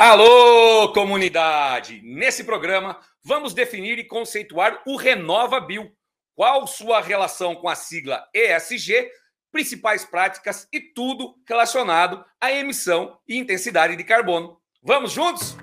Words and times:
Alô, 0.00 0.92
comunidade! 0.92 2.00
Nesse 2.04 2.44
programa, 2.44 3.00
vamos 3.20 3.52
definir 3.52 3.98
e 3.98 4.04
conceituar 4.04 4.80
o 4.86 4.94
Renova 4.94 5.58
Bill. 5.58 5.90
Qual 6.36 6.68
sua 6.68 7.00
relação 7.00 7.56
com 7.56 7.68
a 7.68 7.74
sigla 7.74 8.24
ESG, 8.32 9.10
principais 9.50 10.04
práticas 10.04 10.68
e 10.72 10.78
tudo 10.80 11.34
relacionado 11.44 12.24
à 12.40 12.52
emissão 12.52 13.18
e 13.26 13.36
intensidade 13.36 13.96
de 13.96 14.04
carbono. 14.04 14.60
Vamos 14.80 15.10
juntos? 15.10 15.56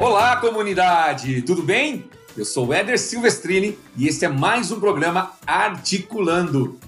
Olá, 0.00 0.38
comunidade! 0.38 1.42
Tudo 1.42 1.62
bem? 1.62 2.08
Eu 2.34 2.46
sou 2.46 2.72
Éder 2.72 2.98
Silvestrini 2.98 3.78
e 3.98 4.08
este 4.08 4.24
é 4.24 4.28
mais 4.28 4.72
um 4.72 4.80
programa 4.80 5.36
Articulando. 5.46 6.80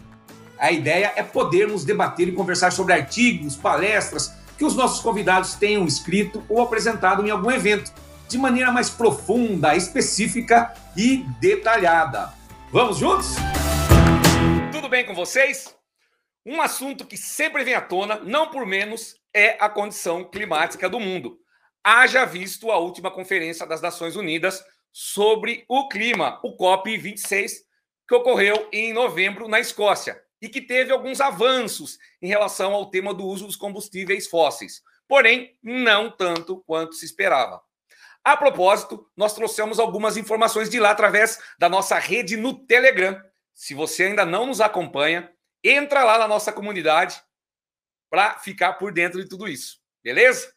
A 0.58 0.72
ideia 0.72 1.12
é 1.16 1.22
podermos 1.22 1.84
debater 1.84 2.28
e 2.28 2.32
conversar 2.32 2.72
sobre 2.72 2.94
artigos, 2.94 3.56
palestras 3.56 4.34
que 4.56 4.64
os 4.64 4.74
nossos 4.74 5.02
convidados 5.02 5.54
tenham 5.54 5.84
escrito 5.84 6.42
ou 6.48 6.62
apresentado 6.62 7.26
em 7.26 7.30
algum 7.30 7.50
evento, 7.50 7.92
de 8.26 8.38
maneira 8.38 8.72
mais 8.72 8.88
profunda, 8.88 9.76
específica 9.76 10.72
e 10.96 11.18
detalhada. 11.40 12.32
Vamos 12.72 12.96
juntos? 12.96 13.34
Tudo 14.72 14.88
bem 14.88 15.04
com 15.04 15.14
vocês? 15.14 15.76
Um 16.44 16.62
assunto 16.62 17.06
que 17.06 17.18
sempre 17.18 17.62
vem 17.62 17.74
à 17.74 17.80
tona, 17.82 18.16
não 18.20 18.48
por 18.48 18.64
menos, 18.64 19.16
é 19.34 19.58
a 19.60 19.68
condição 19.68 20.24
climática 20.24 20.88
do 20.88 20.98
mundo. 20.98 21.38
Haja 21.84 22.24
visto 22.24 22.70
a 22.70 22.78
última 22.78 23.10
conferência 23.10 23.66
das 23.66 23.82
Nações 23.82 24.16
Unidas 24.16 24.64
sobre 24.90 25.66
o 25.68 25.86
clima, 25.86 26.40
o 26.42 26.56
COP26, 26.56 27.50
que 28.08 28.14
ocorreu 28.14 28.68
em 28.72 28.94
novembro 28.94 29.48
na 29.48 29.60
Escócia 29.60 30.24
e 30.40 30.48
que 30.48 30.60
teve 30.60 30.92
alguns 30.92 31.20
avanços 31.20 31.98
em 32.20 32.28
relação 32.28 32.74
ao 32.74 32.90
tema 32.90 33.14
do 33.14 33.24
uso 33.24 33.46
dos 33.46 33.56
combustíveis 33.56 34.26
fósseis, 34.26 34.82
porém 35.08 35.56
não 35.62 36.10
tanto 36.10 36.62
quanto 36.66 36.94
se 36.94 37.04
esperava. 37.04 37.62
A 38.24 38.36
propósito, 38.36 39.08
nós 39.16 39.34
trouxemos 39.34 39.78
algumas 39.78 40.16
informações 40.16 40.68
de 40.68 40.80
lá 40.80 40.90
através 40.90 41.38
da 41.58 41.68
nossa 41.68 41.96
rede 41.98 42.36
no 42.36 42.66
Telegram. 42.66 43.22
Se 43.54 43.72
você 43.72 44.04
ainda 44.04 44.26
não 44.26 44.46
nos 44.46 44.60
acompanha, 44.60 45.32
entra 45.62 46.02
lá 46.02 46.18
na 46.18 46.26
nossa 46.26 46.52
comunidade 46.52 47.22
para 48.10 48.38
ficar 48.38 48.74
por 48.74 48.92
dentro 48.92 49.22
de 49.22 49.28
tudo 49.28 49.48
isso, 49.48 49.78
beleza? 50.02 50.52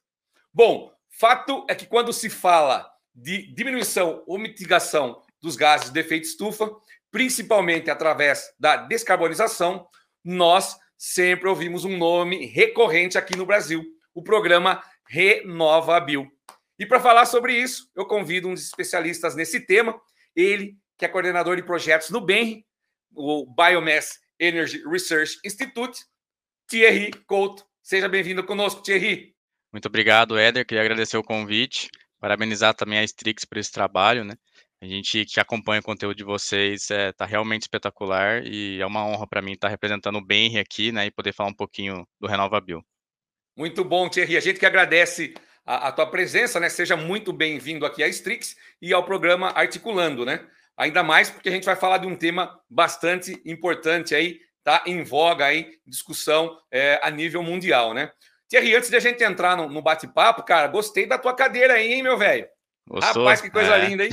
Bom, 0.54 0.92
fato 1.10 1.66
é 1.70 1.76
que 1.76 1.86
quando 1.86 2.12
se 2.12 2.30
fala 2.30 2.92
de 3.14 3.54
diminuição 3.54 4.24
ou 4.26 4.38
mitigação 4.38 5.22
dos 5.42 5.56
gases 5.56 5.92
de 5.92 6.00
efeito 6.00 6.26
estufa, 6.26 6.70
principalmente 7.12 7.90
através 7.90 8.54
da 8.60 8.76
descarbonização, 8.76 9.88
nós 10.24 10.78
sempre 10.98 11.48
ouvimos 11.48 11.86
um 11.86 11.98
nome 11.98 12.46
recorrente 12.46 13.18
aqui 13.18 13.38
no 13.38 13.46
Brasil, 13.46 13.84
o 14.14 14.22
programa 14.22 14.84
Renova 15.08 16.00
Bio. 16.00 16.30
E 16.78 16.86
para 16.86 17.00
falar 17.00 17.26
sobre 17.26 17.54
isso, 17.54 17.90
eu 17.96 18.06
convido 18.06 18.48
um 18.48 18.54
dos 18.54 18.64
especialistas 18.64 19.36
nesse 19.36 19.60
tema, 19.60 20.00
ele 20.36 20.78
que 20.98 21.06
é 21.06 21.08
coordenador 21.08 21.56
de 21.56 21.64
projetos 21.64 22.10
no 22.10 22.20
BENRE, 22.20 22.66
o 23.16 23.46
Biomass 23.46 24.20
Energy 24.38 24.84
Research 24.86 25.40
Institute, 25.46 26.04
Thierry 26.68 27.12
Couto. 27.26 27.66
Seja 27.82 28.08
bem-vindo 28.08 28.44
conosco, 28.46 28.84
Thierry. 28.84 29.34
Muito 29.72 29.88
obrigado, 29.88 30.38
Éder. 30.38 30.66
Queria 30.66 30.84
agradecer 30.84 31.18
o 31.18 31.24
convite, 31.24 31.90
parabenizar 32.20 32.74
também 32.74 33.00
a 33.00 33.04
Strix 33.04 33.46
por 33.46 33.58
esse 33.58 33.72
trabalho, 33.72 34.24
né? 34.24 34.36
A 34.82 34.86
gente 34.86 35.26
que 35.26 35.40
acompanha 35.42 35.82
o 35.82 35.84
conteúdo 35.84 36.16
de 36.16 36.24
vocês 36.24 36.84
está 36.84 36.96
é, 36.96 37.12
tá 37.12 37.26
realmente 37.26 37.64
espetacular 37.64 38.46
e 38.46 38.80
é 38.80 38.86
uma 38.86 39.06
honra 39.06 39.28
para 39.28 39.42
mim 39.42 39.52
estar 39.52 39.68
tá 39.68 39.72
representando 39.72 40.18
o 40.18 40.26
Benri 40.26 40.58
aqui, 40.58 40.92
né, 40.92 41.06
e 41.06 41.12
poder 41.12 41.34
falar 41.34 41.50
um 41.50 41.54
pouquinho 41.54 42.08
do 42.18 42.28
RenovaBio. 42.28 42.82
Muito 43.58 43.84
bom, 43.84 44.08
Thierry. 44.08 44.38
A 44.38 44.40
gente 44.40 44.58
que 44.58 44.66
agradece 44.66 45.34
a, 45.66 45.90
a 45.90 45.92
tua 45.92 46.10
presença, 46.10 46.62
né? 46.62 46.70
Seja 46.70 46.96
muito 46.96 47.34
bem-vindo 47.34 47.86
aqui 47.86 48.02
à 48.02 48.08
Strix 48.08 48.56
e 48.82 48.94
ao 48.94 49.04
programa 49.04 49.50
Articulando, 49.50 50.26
né? 50.26 50.48
Ainda 50.78 51.04
mais 51.04 51.30
porque 51.30 51.50
a 51.50 51.52
gente 51.52 51.66
vai 51.66 51.76
falar 51.76 51.98
de 51.98 52.08
um 52.08 52.16
tema 52.16 52.58
bastante 52.70 53.42
importante 53.46 54.16
aí, 54.16 54.40
tá 54.64 54.82
em 54.86 55.04
voga 55.04 55.46
aí, 55.46 55.78
discussão 55.86 56.58
é, 56.72 57.02
a 57.04 57.12
nível 57.12 57.44
mundial, 57.44 57.94
né? 57.94 58.10
Thierry, 58.48 58.76
antes 58.76 58.90
de 58.90 58.96
a 58.96 59.00
gente 59.02 59.22
entrar 59.22 59.58
no, 59.58 59.68
no 59.68 59.82
bate-papo, 59.82 60.42
cara, 60.44 60.68
gostei 60.68 61.06
da 61.06 61.18
tua 61.18 61.36
cadeira 61.36 61.74
aí, 61.74 61.92
hein, 61.92 62.02
meu 62.02 62.18
velho? 62.18 62.48
Rapaz, 62.90 63.42
que 63.42 63.52
coisa 63.52 63.76
é. 63.76 63.86
linda, 63.86 64.06
hein? 64.06 64.12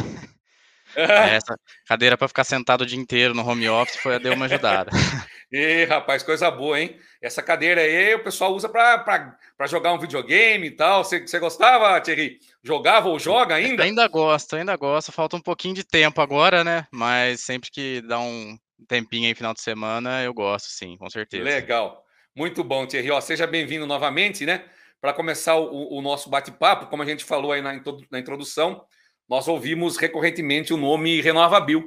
Essa 1.37 1.59
cadeira 1.87 2.17
para 2.17 2.29
ficar 2.29 2.45
sentado 2.45 2.81
o 2.83 2.87
dia 2.87 2.99
inteiro 2.99 3.35
no 3.35 3.47
home 3.47 3.69
office 3.69 3.97
foi 3.97 4.19
deu 4.19 4.33
uma 4.33 4.47
ajudada. 4.47 4.91
e 5.53 5.85
rapaz, 5.85 6.23
coisa 6.23 6.51
boa, 6.51 6.81
hein? 6.81 6.99
Essa 7.21 7.43
cadeira 7.43 7.83
aí 7.83 8.15
o 8.15 8.25
pessoal 8.25 8.55
usa 8.55 8.69
para 8.69 9.67
jogar 9.67 9.93
um 9.93 9.99
videogame 9.99 10.69
e 10.69 10.71
tal. 10.71 11.05
Você, 11.05 11.21
você 11.21 11.39
gostava, 11.39 12.01
Thierry? 12.01 12.39
Jogava 12.63 13.09
ou 13.09 13.19
joga 13.19 13.57
ainda? 13.57 13.83
Ainda 13.83 14.09
gosto, 14.09 14.57
ainda 14.57 14.75
gosto. 14.77 15.13
Falta 15.13 15.37
um 15.37 15.43
pouquinho 15.43 15.75
de 15.75 15.85
tempo 15.85 16.21
agora, 16.21 16.65
né? 16.65 16.87
Mas 16.91 17.43
sempre 17.43 17.71
que 17.71 18.01
dá 18.03 18.19
um 18.19 18.57
tempinho 18.89 19.27
aí 19.27 19.35
final 19.35 19.53
de 19.53 19.61
semana, 19.61 20.23
eu 20.23 20.33
gosto, 20.33 20.69
sim, 20.69 20.97
com 20.97 21.09
certeza. 21.11 21.45
Legal. 21.45 22.05
Muito 22.35 22.63
bom, 22.63 22.87
Thierry. 22.87 23.11
Ó, 23.11 23.21
seja 23.21 23.47
bem-vindo 23.47 23.87
novamente, 23.87 24.45
né? 24.45 24.65
Para 25.01 25.13
começar 25.13 25.57
o, 25.57 25.99
o 25.99 26.03
nosso 26.03 26.29
bate-papo, 26.29 26.87
como 26.87 27.03
a 27.03 27.07
gente 27.07 27.25
falou 27.25 27.53
aí 27.53 27.63
na, 27.63 27.73
na 28.11 28.19
introdução, 28.19 28.85
nós 29.29 29.49
ouvimos 29.49 29.97
recorrentemente 29.97 30.73
o 30.73 30.77
nome 30.77 31.21
RenovaBio. 31.21 31.85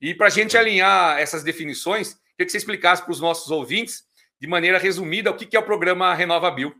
E 0.00 0.14
para 0.14 0.26
a 0.26 0.30
gente 0.30 0.56
alinhar 0.56 1.18
essas 1.18 1.44
definições, 1.44 2.14
queria 2.14 2.46
que 2.46 2.50
você 2.50 2.58
explicasse 2.58 3.02
para 3.02 3.12
os 3.12 3.20
nossos 3.20 3.50
ouvintes, 3.50 4.04
de 4.40 4.48
maneira 4.48 4.78
resumida, 4.78 5.30
o 5.30 5.36
que 5.36 5.56
é 5.56 5.60
o 5.60 5.64
programa 5.64 6.12
RenovaBio. 6.12 6.74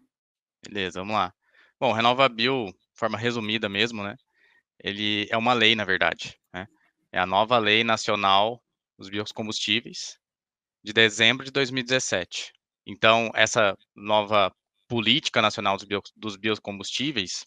Beleza, 0.67 1.01
vamos 1.01 1.15
lá. 1.15 1.33
Bom, 1.79 1.93
RenovaBio, 1.93 2.67
de 2.67 2.99
forma 2.99 3.17
resumida 3.17 3.69
mesmo, 3.69 4.03
né? 4.03 4.17
Ele 4.83 5.29
é 5.31 5.37
uma 5.37 5.53
lei, 5.53 5.77
na 5.77 5.85
verdade. 5.85 6.37
Né? 6.53 6.67
É 7.13 7.21
a 7.21 7.27
nova 7.27 7.59
Lei 7.59 7.85
Nacional 7.85 8.61
dos 8.99 9.09
Biocombustíveis, 9.09 10.19
de 10.83 10.93
dezembro 10.93 11.45
de 11.45 11.53
2017. 11.53 12.53
Então, 12.87 13.31
essa 13.35 13.77
nova 13.95 14.53
Política 14.89 15.41
Nacional 15.41 15.77
dos 16.17 16.37
Biocombustíveis, 16.37 17.47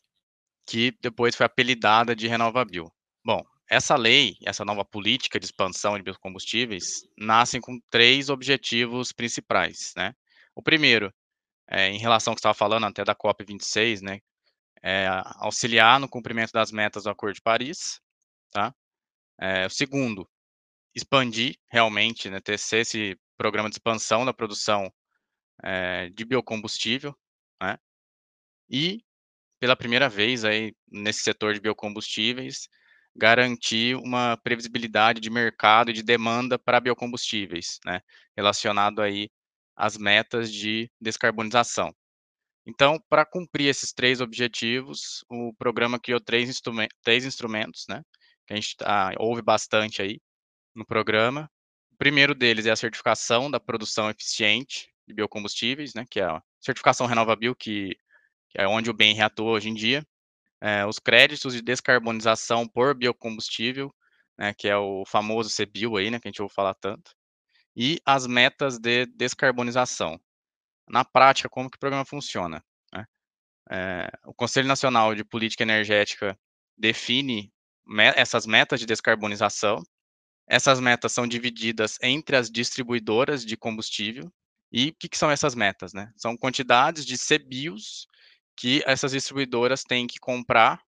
que 0.65 0.97
depois 1.01 1.35
foi 1.35 1.45
apelidada 1.45 2.15
de 2.15 2.27
RenovaBio. 2.27 2.91
Bom, 3.23 3.41
essa 3.69 3.95
lei, 3.95 4.37
essa 4.43 4.63
nova 4.65 4.85
política 4.85 5.39
de 5.39 5.45
expansão 5.45 5.97
de 5.97 6.03
biocombustíveis, 6.03 7.07
nascem 7.17 7.59
com 7.61 7.79
três 7.89 8.29
objetivos 8.29 9.11
principais, 9.11 9.93
né? 9.95 10.13
O 10.55 10.61
primeiro, 10.61 11.13
é, 11.67 11.89
em 11.89 11.97
relação 11.97 12.31
ao 12.31 12.35
que 12.35 12.39
estava 12.39 12.53
falando 12.53 12.85
até 12.85 13.03
da 13.03 13.15
COP26, 13.15 14.01
né? 14.01 14.19
É, 14.83 15.07
auxiliar 15.37 15.99
no 15.99 16.07
cumprimento 16.09 16.51
das 16.51 16.71
metas 16.71 17.03
do 17.03 17.09
Acordo 17.09 17.35
de 17.35 17.41
Paris, 17.41 17.99
tá? 18.51 18.73
É, 19.39 19.65
o 19.65 19.69
segundo, 19.69 20.29
expandir 20.95 21.57
realmente, 21.69 22.29
né, 22.29 22.39
ter 22.39 22.53
esse 22.53 23.19
programa 23.37 23.69
de 23.69 23.75
expansão 23.75 24.25
da 24.25 24.33
produção 24.33 24.91
é, 25.63 26.09
de 26.09 26.25
biocombustível, 26.25 27.15
né? 27.61 27.77
E 28.69 29.04
pela 29.65 29.75
primeira 29.75 30.07
vez 30.07 30.45
aí 30.45 30.75
nesse 30.91 31.21
setor 31.21 31.55
de 31.55 31.59
biocombustíveis, 31.59 32.69
garantir 33.15 33.95
uma 33.95 34.37
previsibilidade 34.43 35.19
de 35.19 35.27
mercado 35.27 35.89
e 35.89 35.93
de 35.93 36.03
demanda 36.03 36.59
para 36.59 36.79
biocombustíveis, 36.79 37.79
né, 37.83 37.99
relacionado 38.37 39.01
aí 39.01 39.27
às 39.75 39.97
metas 39.97 40.53
de 40.53 40.87
descarbonização. 41.01 41.91
Então, 42.63 42.99
para 43.09 43.25
cumprir 43.25 43.67
esses 43.67 43.91
três 43.91 44.21
objetivos, 44.21 45.25
o 45.27 45.51
programa 45.57 45.99
criou 45.99 46.21
três, 46.21 46.47
instrumentos, 46.47 46.95
três 47.01 47.25
instrumentos, 47.25 47.85
né, 47.89 48.03
que 48.45 48.53
a 48.53 48.55
gente 48.55 48.77
tá, 48.77 49.13
ouve 49.17 49.41
bastante 49.41 49.99
aí 50.03 50.19
no 50.75 50.85
programa. 50.85 51.49
O 51.91 51.97
primeiro 51.97 52.35
deles 52.35 52.67
é 52.67 52.71
a 52.71 52.75
certificação 52.75 53.49
da 53.49 53.59
produção 53.59 54.11
eficiente 54.11 54.89
de 55.07 55.15
biocombustíveis, 55.15 55.95
né, 55.95 56.05
que 56.07 56.19
é 56.19 56.25
a 56.25 56.39
certificação 56.61 57.07
RenovaBio, 57.07 57.55
que 57.55 57.97
que 58.49 58.61
é 58.61 58.67
onde 58.67 58.89
o 58.89 58.93
bem 58.93 59.21
atua 59.21 59.51
hoje 59.51 59.69
em 59.69 59.73
dia, 59.73 60.05
é, 60.61 60.85
os 60.85 60.99
créditos 60.99 61.53
de 61.53 61.61
descarbonização 61.61 62.67
por 62.67 62.95
biocombustível, 62.95 63.93
né, 64.37 64.53
que 64.53 64.67
é 64.67 64.77
o 64.77 65.03
famoso 65.05 65.49
CBIO 65.49 65.97
aí, 65.97 66.09
né, 66.09 66.19
que 66.19 66.27
a 66.27 66.31
gente 66.31 66.41
ouve 66.41 66.53
falar 66.53 66.73
tanto, 66.75 67.11
e 67.75 67.99
as 68.05 68.25
metas 68.25 68.79
de 68.79 69.05
descarbonização. 69.05 70.19
Na 70.87 71.03
prática, 71.03 71.49
como 71.49 71.69
que 71.69 71.77
o 71.77 71.79
programa 71.79 72.05
funciona? 72.05 72.63
Né? 72.93 73.05
É, 73.69 74.09
o 74.25 74.33
Conselho 74.33 74.67
Nacional 74.67 75.13
de 75.15 75.25
Política 75.25 75.63
Energética 75.63 76.37
define 76.77 77.51
me 77.85 78.05
essas 78.15 78.45
metas 78.45 78.79
de 78.79 78.85
descarbonização. 78.85 79.83
Essas 80.47 80.79
metas 80.79 81.11
são 81.11 81.27
divididas 81.27 81.97
entre 82.01 82.35
as 82.35 82.49
distribuidoras 82.49 83.45
de 83.45 83.57
combustível. 83.57 84.31
E 84.71 84.89
o 84.89 84.95
que, 84.99 85.09
que 85.09 85.17
são 85.17 85.31
essas 85.31 85.55
metas? 85.55 85.93
Né? 85.93 86.11
São 86.15 86.37
quantidades 86.37 87.05
de 87.05 87.17
CBIOS 87.17 88.07
que 88.55 88.83
essas 88.85 89.11
distribuidoras 89.11 89.83
têm 89.83 90.07
que 90.07 90.19
comprar 90.19 90.81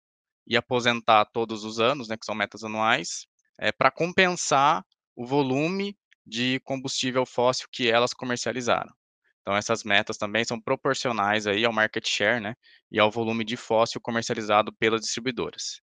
e 0.45 0.55
aposentar 0.55 1.25
todos 1.25 1.63
os 1.63 1.79
anos, 1.79 2.07
né, 2.07 2.17
que 2.17 2.25
são 2.25 2.35
metas 2.35 2.63
anuais, 2.63 3.27
é, 3.59 3.71
para 3.71 3.91
compensar 3.91 4.83
o 5.15 5.25
volume 5.25 5.97
de 6.25 6.59
combustível 6.61 7.25
fóssil 7.25 7.67
que 7.71 7.89
elas 7.89 8.13
comercializaram. 8.13 8.93
Então 9.41 9.55
essas 9.55 9.83
metas 9.83 10.17
também 10.17 10.43
são 10.43 10.59
proporcionais 10.59 11.47
aí 11.47 11.65
ao 11.65 11.73
market 11.73 12.07
share, 12.07 12.41
né, 12.41 12.53
e 12.91 12.99
ao 12.99 13.11
volume 13.11 13.43
de 13.43 13.57
fóssil 13.57 13.99
comercializado 14.01 14.73
pelas 14.73 15.01
distribuidoras. 15.01 15.81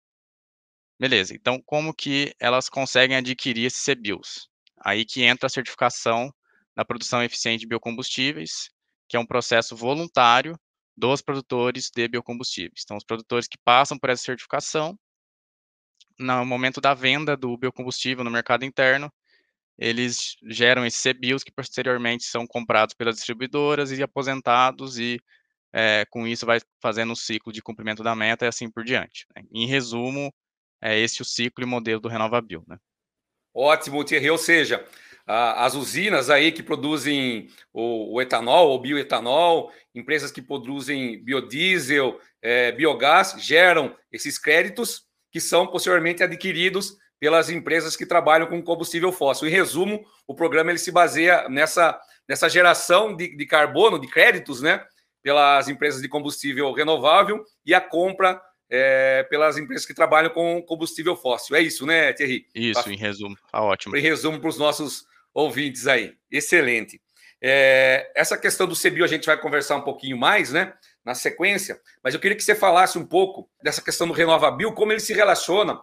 Beleza, 0.99 1.33
então 1.33 1.61
como 1.65 1.93
que 1.93 2.33
elas 2.39 2.67
conseguem 2.67 3.15
adquirir 3.15 3.65
esses 3.65 3.83
CBIOS? 3.83 4.49
Aí 4.83 5.05
que 5.05 5.23
entra 5.23 5.47
a 5.47 5.49
certificação 5.49 6.33
da 6.75 6.83
produção 6.83 7.23
eficiente 7.23 7.61
de 7.61 7.67
biocombustíveis, 7.67 8.69
que 9.07 9.15
é 9.15 9.19
um 9.19 9.25
processo 9.25 9.75
voluntário 9.75 10.57
dos 10.99 11.21
produtores 11.21 11.89
de 11.95 12.07
biocombustíveis. 12.07 12.81
Então, 12.83 12.97
os 12.97 13.03
produtores 13.03 13.47
que 13.47 13.57
passam 13.63 13.97
por 13.97 14.09
essa 14.09 14.23
certificação, 14.23 14.97
no 16.19 16.45
momento 16.45 16.81
da 16.81 16.93
venda 16.93 17.37
do 17.37 17.57
biocombustível 17.57 18.23
no 18.23 18.29
mercado 18.29 18.65
interno, 18.65 19.11
eles 19.77 20.35
geram 20.43 20.85
esses 20.85 21.01
CBIOS 21.01 21.43
que 21.43 21.51
posteriormente 21.51 22.25
são 22.25 22.45
comprados 22.45 22.93
pelas 22.93 23.15
distribuidoras 23.15 23.91
e 23.91 24.03
aposentados 24.03 24.99
e 24.99 25.17
é, 25.71 26.05
com 26.09 26.27
isso 26.27 26.45
vai 26.45 26.59
fazendo 26.81 27.13
o 27.13 27.15
ciclo 27.15 27.53
de 27.53 27.61
cumprimento 27.61 28.03
da 28.03 28.13
meta 28.13 28.43
e 28.43 28.47
assim 28.49 28.69
por 28.69 28.83
diante. 28.83 29.25
Né? 29.33 29.43
Em 29.53 29.65
resumo, 29.65 30.33
é 30.81 30.99
esse 30.99 31.21
o 31.21 31.25
ciclo 31.25 31.63
e 31.63 31.67
modelo 31.67 32.01
do 32.01 32.09
RenovaBio. 32.09 32.63
Né? 32.67 32.77
Ótimo, 33.53 34.03
Thierry. 34.03 34.29
Ou 34.29 34.37
seja, 34.37 34.85
as 35.31 35.75
usinas 35.75 36.31
aí 36.31 36.51
que 36.51 36.63
produzem 36.63 37.49
o, 37.71 38.15
o 38.15 38.21
etanol 38.21 38.69
ou 38.69 38.81
bioetanol, 38.81 39.71
empresas 39.93 40.31
que 40.31 40.41
produzem 40.41 41.23
biodiesel, 41.23 42.19
é, 42.41 42.71
biogás, 42.71 43.35
geram 43.37 43.95
esses 44.11 44.39
créditos 44.39 45.03
que 45.31 45.39
são 45.39 45.67
posteriormente 45.67 46.23
adquiridos 46.23 46.97
pelas 47.19 47.51
empresas 47.51 47.95
que 47.95 48.07
trabalham 48.07 48.47
com 48.47 48.59
combustível 48.63 49.11
fóssil. 49.11 49.47
Em 49.47 49.51
resumo, 49.51 50.03
o 50.25 50.33
programa 50.33 50.71
ele 50.71 50.79
se 50.79 50.91
baseia 50.91 51.47
nessa, 51.47 51.99
nessa 52.27 52.49
geração 52.49 53.15
de, 53.15 53.37
de 53.37 53.45
carbono, 53.45 53.99
de 53.99 54.07
créditos, 54.07 54.63
né, 54.63 54.83
pelas 55.21 55.69
empresas 55.69 56.01
de 56.01 56.07
combustível 56.07 56.71
renovável 56.71 57.43
e 57.63 57.75
a 57.75 57.81
compra 57.81 58.41
é, 58.67 59.23
pelas 59.29 59.59
empresas 59.59 59.85
que 59.85 59.93
trabalham 59.93 60.31
com 60.31 60.59
combustível 60.63 61.15
fóssil. 61.15 61.55
É 61.55 61.61
isso, 61.61 61.85
né, 61.85 62.13
Thierry? 62.13 62.47
Isso, 62.55 62.89
em 62.89 62.97
resumo. 62.97 63.35
Tá 63.51 63.61
ótimo. 63.61 63.95
Em 63.95 64.01
resumo 64.01 64.39
para 64.39 64.49
os 64.49 64.57
nossos 64.57 65.08
ouvintes 65.33 65.87
aí. 65.87 66.13
Excelente. 66.31 67.01
É, 67.41 68.11
essa 68.15 68.37
questão 68.37 68.67
do 68.67 68.75
CBIO 68.75 69.05
a 69.05 69.07
gente 69.07 69.25
vai 69.25 69.39
conversar 69.39 69.77
um 69.77 69.81
pouquinho 69.81 70.17
mais, 70.17 70.51
né? 70.51 70.73
Na 71.05 71.15
sequência, 71.15 71.79
mas 72.03 72.13
eu 72.13 72.19
queria 72.19 72.35
que 72.35 72.43
você 72.43 72.53
falasse 72.53 72.97
um 72.97 73.05
pouco 73.05 73.49
dessa 73.63 73.81
questão 73.81 74.05
do 74.05 74.13
RenovaBio, 74.13 74.73
como 74.73 74.91
ele 74.91 74.99
se 74.99 75.13
relaciona 75.13 75.79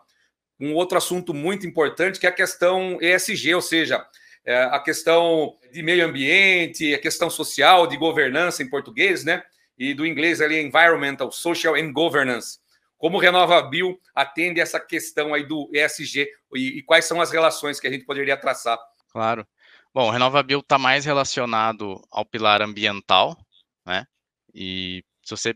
um 0.60 0.74
outro 0.74 0.98
assunto 0.98 1.34
muito 1.34 1.66
importante, 1.66 2.20
que 2.20 2.26
é 2.26 2.28
a 2.28 2.32
questão 2.32 2.98
ESG, 3.00 3.54
ou 3.54 3.62
seja, 3.62 4.06
é 4.44 4.62
a 4.64 4.78
questão 4.78 5.56
de 5.72 5.82
meio 5.82 6.06
ambiente, 6.06 6.94
a 6.94 6.98
questão 6.98 7.28
social, 7.28 7.86
de 7.86 7.96
governança 7.96 8.62
em 8.62 8.70
português, 8.70 9.24
né? 9.24 9.42
E 9.76 9.92
do 9.92 10.06
inglês 10.06 10.40
ali, 10.40 10.60
Environmental, 10.60 11.32
Social 11.32 11.74
and 11.74 11.92
Governance. 11.92 12.58
Como 12.96 13.18
o 13.18 13.20
Renova 13.20 13.60
Bio 13.62 13.98
atende 14.14 14.60
essa 14.60 14.80
questão 14.80 15.34
aí 15.34 15.44
do 15.44 15.68
ESG 15.72 16.28
e, 16.54 16.78
e, 16.78 16.82
quais 16.82 17.04
são 17.04 17.20
as 17.20 17.30
relações 17.30 17.78
que 17.78 17.86
a 17.86 17.90
gente 17.90 18.06
poderia 18.06 18.36
traçar? 18.36 18.78
Claro. 19.16 19.48
Bom, 19.94 20.08
o 20.08 20.10
Renova 20.10 20.42
Bio 20.42 20.58
está 20.60 20.78
mais 20.78 21.06
relacionado 21.06 22.02
ao 22.10 22.22
pilar 22.26 22.60
ambiental, 22.60 23.34
né? 23.86 24.04
E 24.54 25.02
se 25.24 25.30
você 25.30 25.54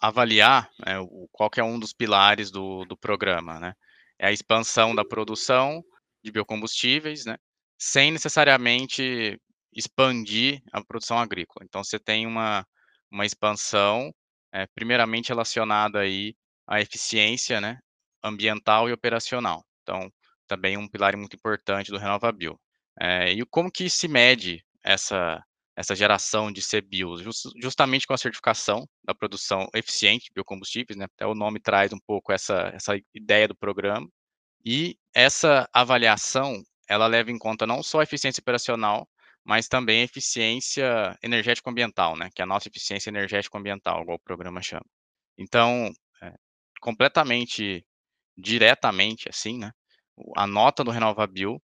avaliar 0.00 0.70
né, 0.78 0.94
qual 1.32 1.50
é 1.56 1.62
um 1.64 1.76
dos 1.76 1.92
pilares 1.92 2.52
do, 2.52 2.84
do 2.84 2.96
programa, 2.96 3.58
né? 3.58 3.74
é 4.16 4.28
a 4.28 4.32
expansão 4.32 4.94
da 4.94 5.04
produção 5.04 5.82
de 6.22 6.30
biocombustíveis, 6.30 7.24
né, 7.24 7.36
sem 7.76 8.12
necessariamente 8.12 9.40
expandir 9.74 10.62
a 10.72 10.80
produção 10.84 11.18
agrícola. 11.18 11.64
Então, 11.64 11.82
você 11.82 11.98
tem 11.98 12.28
uma, 12.28 12.64
uma 13.10 13.26
expansão, 13.26 14.14
é, 14.52 14.68
primeiramente 14.68 15.30
relacionada 15.30 15.98
aí 15.98 16.36
à 16.64 16.80
eficiência 16.80 17.60
né, 17.60 17.80
ambiental 18.22 18.88
e 18.88 18.92
operacional. 18.92 19.64
Então, 19.82 20.08
também 20.46 20.76
um 20.76 20.86
pilar 20.86 21.16
muito 21.16 21.34
importante 21.34 21.90
do 21.90 21.98
RenovaBio. 21.98 22.56
É, 23.00 23.32
e 23.32 23.44
como 23.46 23.70
que 23.70 23.88
se 23.90 24.08
mede 24.08 24.64
essa, 24.84 25.42
essa 25.76 25.94
geração 25.94 26.52
de 26.52 26.60
CBIOS? 26.62 27.22
Just, 27.22 27.46
justamente 27.60 28.06
com 28.06 28.14
a 28.14 28.18
certificação 28.18 28.88
da 29.04 29.14
produção 29.14 29.68
eficiente 29.74 30.26
de 30.26 30.32
biocombustíveis, 30.34 30.96
né? 30.96 31.06
até 31.06 31.26
o 31.26 31.34
nome 31.34 31.60
traz 31.60 31.92
um 31.92 31.98
pouco 32.06 32.32
essa, 32.32 32.70
essa 32.74 32.94
ideia 33.14 33.48
do 33.48 33.56
programa, 33.56 34.08
e 34.64 34.96
essa 35.14 35.68
avaliação, 35.72 36.62
ela 36.88 37.06
leva 37.06 37.30
em 37.30 37.38
conta 37.38 37.66
não 37.66 37.82
só 37.82 38.00
a 38.00 38.02
eficiência 38.04 38.40
operacional, 38.40 39.06
mas 39.44 39.68
também 39.68 40.00
a 40.00 40.04
eficiência 40.04 41.18
energético-ambiental, 41.22 42.16
né, 42.16 42.30
que 42.34 42.40
é 42.40 42.44
a 42.44 42.46
nossa 42.46 42.68
eficiência 42.68 43.10
energético-ambiental, 43.10 44.02
igual 44.02 44.16
o 44.16 44.24
programa 44.24 44.62
chama. 44.62 44.86
Então, 45.36 45.92
é, 46.22 46.32
completamente, 46.80 47.84
diretamente, 48.36 49.28
assim, 49.28 49.58
né, 49.58 49.70
a 50.36 50.46
nota 50.46 50.82
do 50.82 50.90
RenovaBio 50.90 51.60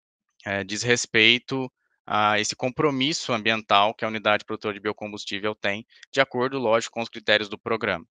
é, 0.44 0.64
diz 0.64 0.82
respeito 0.82 1.70
a 2.06 2.38
esse 2.38 2.54
compromisso 2.54 3.32
ambiental 3.32 3.94
que 3.94 4.04
a 4.04 4.08
unidade 4.08 4.44
produtora 4.44 4.74
de 4.74 4.80
biocombustível 4.80 5.54
tem, 5.54 5.86
de 6.12 6.20
acordo, 6.20 6.58
lógico, 6.58 6.94
com 6.94 7.02
os 7.02 7.08
critérios 7.08 7.48
do 7.48 7.58
programa. 7.58 8.06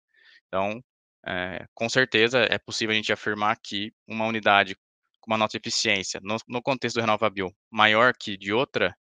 Então, 0.47 0.83
é, 1.27 1.67
com 1.75 1.89
certeza 1.89 2.41
é 2.51 2.59
possível 2.59 2.93
a 2.93 2.97
gente 2.97 3.13
afirmar 3.13 3.59
que 3.63 3.93
uma 4.07 4.27
unidade 4.27 4.77
com 5.21 5.31
uma 5.31 5.39
nota 5.39 5.53
de 5.53 5.59
eficiência, 5.59 6.19
no, 6.23 6.37
no 6.49 6.63
contexto 6.63 6.97
do 6.97 7.01
RenovaBio, 7.03 7.55
maior 7.71 8.15
que 8.19 8.37
de 8.37 8.53
outra, 8.53 8.97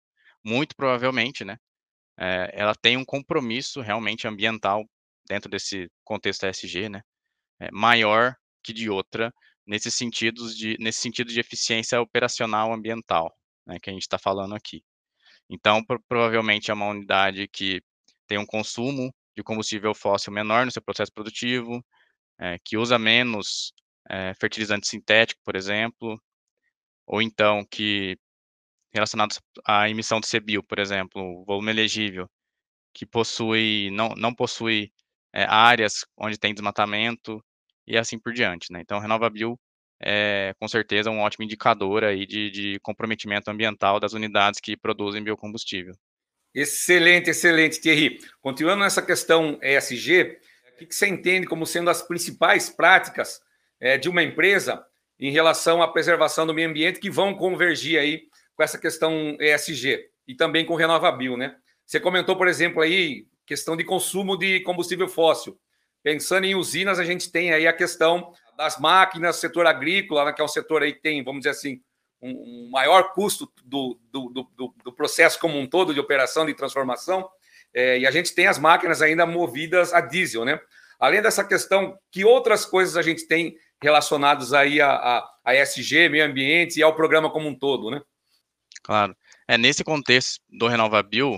muito 0.43 0.75
provavelmente, 0.75 1.45
né, 1.45 1.57
é, 2.17 2.49
ela 2.53 2.73
tem 2.73 2.97
um 2.97 3.05
compromisso 3.05 3.81
realmente 3.81 4.27
ambiental 4.27 4.83
dentro 5.27 5.49
desse 5.49 5.89
contexto 6.03 6.47
ESG, 6.47 6.89
né, 6.89 7.01
é, 7.59 7.69
maior 7.71 8.35
que 8.63 8.73
de 8.73 8.89
outra, 8.89 9.31
nesses 9.67 9.93
sentidos 9.93 10.55
de, 10.55 10.77
nesse 10.79 10.99
sentido 10.99 11.31
de 11.31 11.39
eficiência 11.39 11.99
operacional 12.01 12.73
ambiental, 12.73 13.35
né, 13.65 13.77
que 13.79 13.89
a 13.89 13.93
gente 13.93 14.03
está 14.03 14.17
falando 14.17 14.55
aqui. 14.55 14.83
Então, 15.49 15.83
pro, 15.83 16.01
provavelmente 16.07 16.71
é 16.71 16.73
uma 16.73 16.87
unidade 16.87 17.47
que 17.47 17.81
tem 18.27 18.37
um 18.37 18.45
consumo 18.45 19.13
de 19.35 19.43
combustível 19.43 19.93
fóssil 19.93 20.33
menor 20.33 20.65
no 20.65 20.71
seu 20.71 20.81
processo 20.81 21.11
produtivo, 21.13 21.83
é, 22.39 22.57
que 22.63 22.77
usa 22.77 22.97
menos 22.97 23.73
é, 24.09 24.33
fertilizante 24.35 24.87
sintético, 24.87 25.41
por 25.43 25.55
exemplo, 25.55 26.19
ou 27.05 27.21
então 27.21 27.65
que 27.69 28.17
relacionados 28.91 29.39
à 29.65 29.89
emissão 29.89 30.19
de 30.19 30.27
CBIO, 30.27 30.63
por 30.63 30.79
exemplo, 30.79 31.43
volume 31.45 31.71
elegível, 31.71 32.29
que 32.93 33.05
possui 33.05 33.89
não, 33.91 34.09
não 34.15 34.33
possui 34.33 34.91
é, 35.33 35.43
áreas 35.43 36.05
onde 36.17 36.37
tem 36.37 36.53
desmatamento 36.53 37.43
e 37.87 37.97
assim 37.97 38.19
por 38.19 38.33
diante, 38.33 38.71
né? 38.71 38.81
Então, 38.81 38.99
RenovaBio 38.99 39.57
é 39.99 40.53
com 40.59 40.67
certeza 40.67 41.09
um 41.09 41.21
ótimo 41.21 41.43
indicador 41.43 42.03
aí 42.03 42.25
de, 42.25 42.51
de 42.51 42.79
comprometimento 42.81 43.49
ambiental 43.49 43.99
das 43.99 44.13
unidades 44.13 44.59
que 44.59 44.77
produzem 44.77 45.23
biocombustível. 45.23 45.95
Excelente, 46.53 47.29
excelente, 47.29 47.79
Thierry. 47.79 48.19
Continuando 48.41 48.83
nessa 48.83 49.01
questão 49.01 49.59
ESG, 49.61 50.37
o 50.81 50.85
que 50.85 50.93
você 50.93 51.07
entende 51.07 51.47
como 51.47 51.65
sendo 51.65 51.89
as 51.89 52.01
principais 52.01 52.69
práticas 52.69 53.39
é, 53.79 53.97
de 53.97 54.09
uma 54.09 54.23
empresa 54.23 54.83
em 55.19 55.31
relação 55.31 55.81
à 55.81 55.87
preservação 55.87 56.45
do 56.45 56.53
meio 56.53 56.69
ambiente 56.69 56.99
que 56.99 57.09
vão 57.09 57.35
convergir 57.35 57.99
aí 57.99 58.23
com 58.55 58.63
essa 58.63 58.77
questão 58.77 59.37
ESG 59.39 60.09
e 60.27 60.35
também 60.35 60.65
com 60.65 60.75
renovabil, 60.75 61.37
né? 61.37 61.55
Você 61.85 61.99
comentou, 61.99 62.35
por 62.35 62.47
exemplo, 62.47 62.81
aí 62.81 63.25
questão 63.45 63.77
de 63.77 63.83
consumo 63.83 64.37
de 64.37 64.59
combustível 64.59 65.07
fóssil. 65.07 65.57
Pensando 66.07 66.45
em 66.45 66.55
usinas, 66.55 66.99
a 66.99 67.03
gente 67.03 67.29
tem 67.29 67.51
aí 67.51 67.67
a 67.67 67.73
questão 67.73 68.31
das 68.55 68.79
máquinas, 68.79 69.35
setor 69.35 69.67
agrícola, 69.67 70.23
né, 70.23 70.31
que 70.31 70.39
é 70.39 70.45
um 70.45 70.47
setor 70.47 70.81
aí 70.81 70.93
que 70.93 71.01
tem, 71.01 71.21
vamos 71.21 71.41
dizer 71.41 71.49
assim, 71.49 71.81
um, 72.21 72.69
maior 72.71 73.11
custo 73.11 73.51
do, 73.65 73.99
do, 74.09 74.29
do, 74.29 74.73
do, 74.85 74.93
processo 74.93 75.37
como 75.37 75.59
um 75.59 75.67
todo 75.67 75.93
de 75.93 75.99
operação 75.99 76.45
de 76.45 76.53
transformação. 76.53 77.29
É, 77.73 77.99
e 77.99 78.07
a 78.07 78.11
gente 78.11 78.33
tem 78.33 78.47
as 78.47 78.57
máquinas 78.57 79.01
ainda 79.01 79.25
movidas 79.25 79.93
a 79.93 79.99
diesel, 79.99 80.45
né? 80.45 80.57
Além 80.97 81.21
dessa 81.21 81.43
questão, 81.43 81.99
que 82.09 82.23
outras 82.23 82.63
coisas 82.63 82.95
a 82.95 83.01
gente 83.01 83.27
tem 83.27 83.57
relacionadas 83.83 84.53
aí 84.53 84.79
a, 84.79 84.89
a, 84.89 85.29
a 85.43 85.55
ESG, 85.55 86.07
meio 86.07 86.23
ambiente 86.23 86.79
e 86.79 86.83
ao 86.83 86.95
programa 86.95 87.29
como 87.29 87.49
um 87.49 87.53
todo, 87.53 87.91
né? 87.91 88.01
Claro. 88.81 89.13
É, 89.45 89.57
nesse 89.57 89.83
contexto 89.83 90.39
do 90.47 90.69
RenovaBio, 90.69 91.33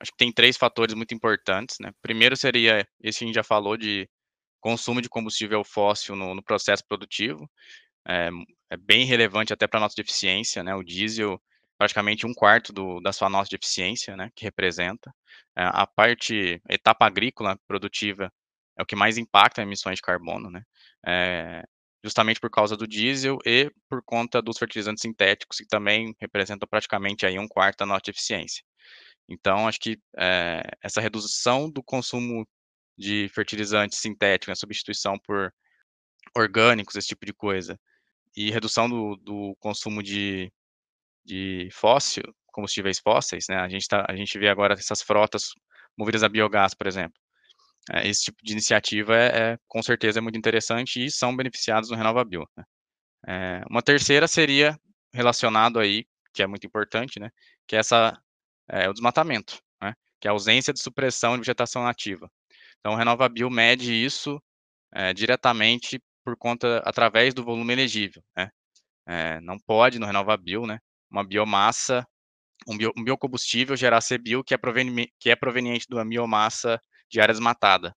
acho 0.00 0.12
que 0.12 0.16
tem 0.16 0.32
três 0.32 0.56
fatores 0.56 0.94
muito 0.94 1.12
importantes, 1.12 1.76
né? 1.78 1.92
Primeiro 2.00 2.34
seria, 2.38 2.88
esse 3.02 3.22
a 3.22 3.26
gente 3.26 3.34
já 3.34 3.44
falou, 3.44 3.76
de 3.76 4.08
consumo 4.64 5.02
de 5.02 5.10
combustível 5.10 5.62
fóssil 5.62 6.16
no, 6.16 6.34
no 6.34 6.42
processo 6.42 6.82
produtivo. 6.88 7.46
É, 8.08 8.30
é, 8.70 8.76
bem 8.78 9.04
relevante 9.04 9.52
até 9.52 9.66
para 9.66 9.78
a 9.78 9.82
nossa 9.82 9.94
deficiência, 9.94 10.64
né? 10.64 10.74
O 10.74 10.82
diesel, 10.82 11.38
praticamente 11.76 12.26
um 12.26 12.32
quarto 12.32 12.72
do, 12.72 12.98
da 13.00 13.12
sua 13.12 13.28
de 13.44 13.56
eficiência, 13.56 14.16
né? 14.16 14.30
Que 14.34 14.44
representa. 14.44 15.14
É, 15.54 15.64
a 15.64 15.86
parte, 15.86 16.62
etapa 16.66 17.04
agrícola 17.04 17.58
produtiva 17.68 18.32
é 18.78 18.82
o 18.82 18.86
que 18.86 18.96
mais 18.96 19.18
impacta 19.18 19.60
emissões 19.60 19.96
de 19.96 20.02
carbono, 20.02 20.50
né? 20.50 20.62
É, 21.06 21.62
justamente 22.02 22.40
por 22.40 22.50
causa 22.50 22.74
do 22.74 22.88
diesel 22.88 23.38
e 23.44 23.70
por 23.88 24.02
conta 24.02 24.40
dos 24.40 24.56
fertilizantes 24.56 25.02
sintéticos, 25.02 25.58
que 25.58 25.66
também 25.66 26.14
representam 26.18 26.66
praticamente 26.66 27.26
aí 27.26 27.38
um 27.38 27.48
quarto 27.48 27.80
da 27.80 27.86
nossa 27.86 28.08
eficiência. 28.08 28.64
Então, 29.28 29.68
acho 29.68 29.80
que 29.80 29.98
é, 30.16 30.62
essa 30.82 31.02
redução 31.02 31.70
do 31.70 31.82
consumo 31.82 32.46
de 32.96 33.28
fertilizantes 33.28 33.98
sintéticos, 33.98 34.48
né, 34.48 34.54
substituição 34.54 35.18
por 35.18 35.52
orgânicos, 36.36 36.96
esse 36.96 37.08
tipo 37.08 37.26
de 37.26 37.32
coisa, 37.32 37.78
e 38.36 38.50
redução 38.50 38.88
do, 38.88 39.16
do 39.16 39.56
consumo 39.60 40.02
de, 40.02 40.52
de 41.24 41.68
fóssil, 41.72 42.24
combustíveis 42.52 42.98
fósseis, 42.98 43.46
né? 43.48 43.56
A 43.56 43.68
gente, 43.68 43.88
tá, 43.88 44.04
a 44.08 44.16
gente 44.16 44.38
vê 44.38 44.48
agora 44.48 44.74
essas 44.74 45.02
frotas 45.02 45.50
movidas 45.96 46.22
a 46.22 46.28
biogás, 46.28 46.74
por 46.74 46.86
exemplo. 46.86 47.20
É, 47.92 48.08
esse 48.08 48.24
tipo 48.24 48.38
de 48.42 48.52
iniciativa 48.52 49.16
é, 49.16 49.52
é, 49.52 49.58
com 49.68 49.82
certeza 49.82 50.18
é 50.18 50.22
muito 50.22 50.38
interessante 50.38 51.04
e 51.04 51.10
são 51.10 51.36
beneficiados 51.36 51.90
no 51.90 51.96
RenovaBio. 51.96 52.48
Né? 52.56 52.64
É, 53.26 53.62
uma 53.68 53.82
terceira 53.82 54.26
seria 54.26 54.78
relacionado 55.12 55.78
aí, 55.78 56.06
que 56.32 56.42
é 56.42 56.46
muito 56.46 56.66
importante, 56.66 57.20
né? 57.20 57.30
Que 57.66 57.76
é 57.76 57.78
essa 57.78 58.18
é, 58.68 58.88
o 58.88 58.92
desmatamento, 58.92 59.60
né? 59.82 59.94
Que 60.20 60.28
é 60.28 60.30
a 60.30 60.32
ausência 60.32 60.72
de 60.72 60.80
supressão 60.80 61.34
de 61.34 61.40
vegetação 61.40 61.82
nativa. 61.84 62.30
Então, 62.80 62.94
o 62.94 62.96
RenovaBio 62.96 63.50
mede 63.50 63.92
isso 63.92 64.40
é, 64.92 65.12
diretamente 65.12 66.00
por 66.24 66.36
conta 66.36 66.78
através 66.84 67.34
do 67.34 67.44
volume 67.44 67.72
elegível, 67.72 68.22
né? 68.36 68.50
É, 69.06 69.40
não 69.40 69.58
pode 69.58 69.98
no 69.98 70.06
RenovaBio, 70.06 70.66
né? 70.66 70.78
Uma 71.10 71.24
biomassa, 71.24 72.06
um, 72.66 72.76
bio, 72.76 72.92
um 72.96 73.04
biocombustível 73.04 73.76
gerar 73.76 74.00
CBio 74.02 74.42
que 74.44 74.54
é, 74.54 74.58
proveniente, 74.58 75.12
que 75.20 75.30
é 75.30 75.36
proveniente 75.36 75.86
da 75.88 76.04
biomassa 76.04 76.80
de 77.10 77.20
área 77.20 77.34
desmatada. 77.34 77.94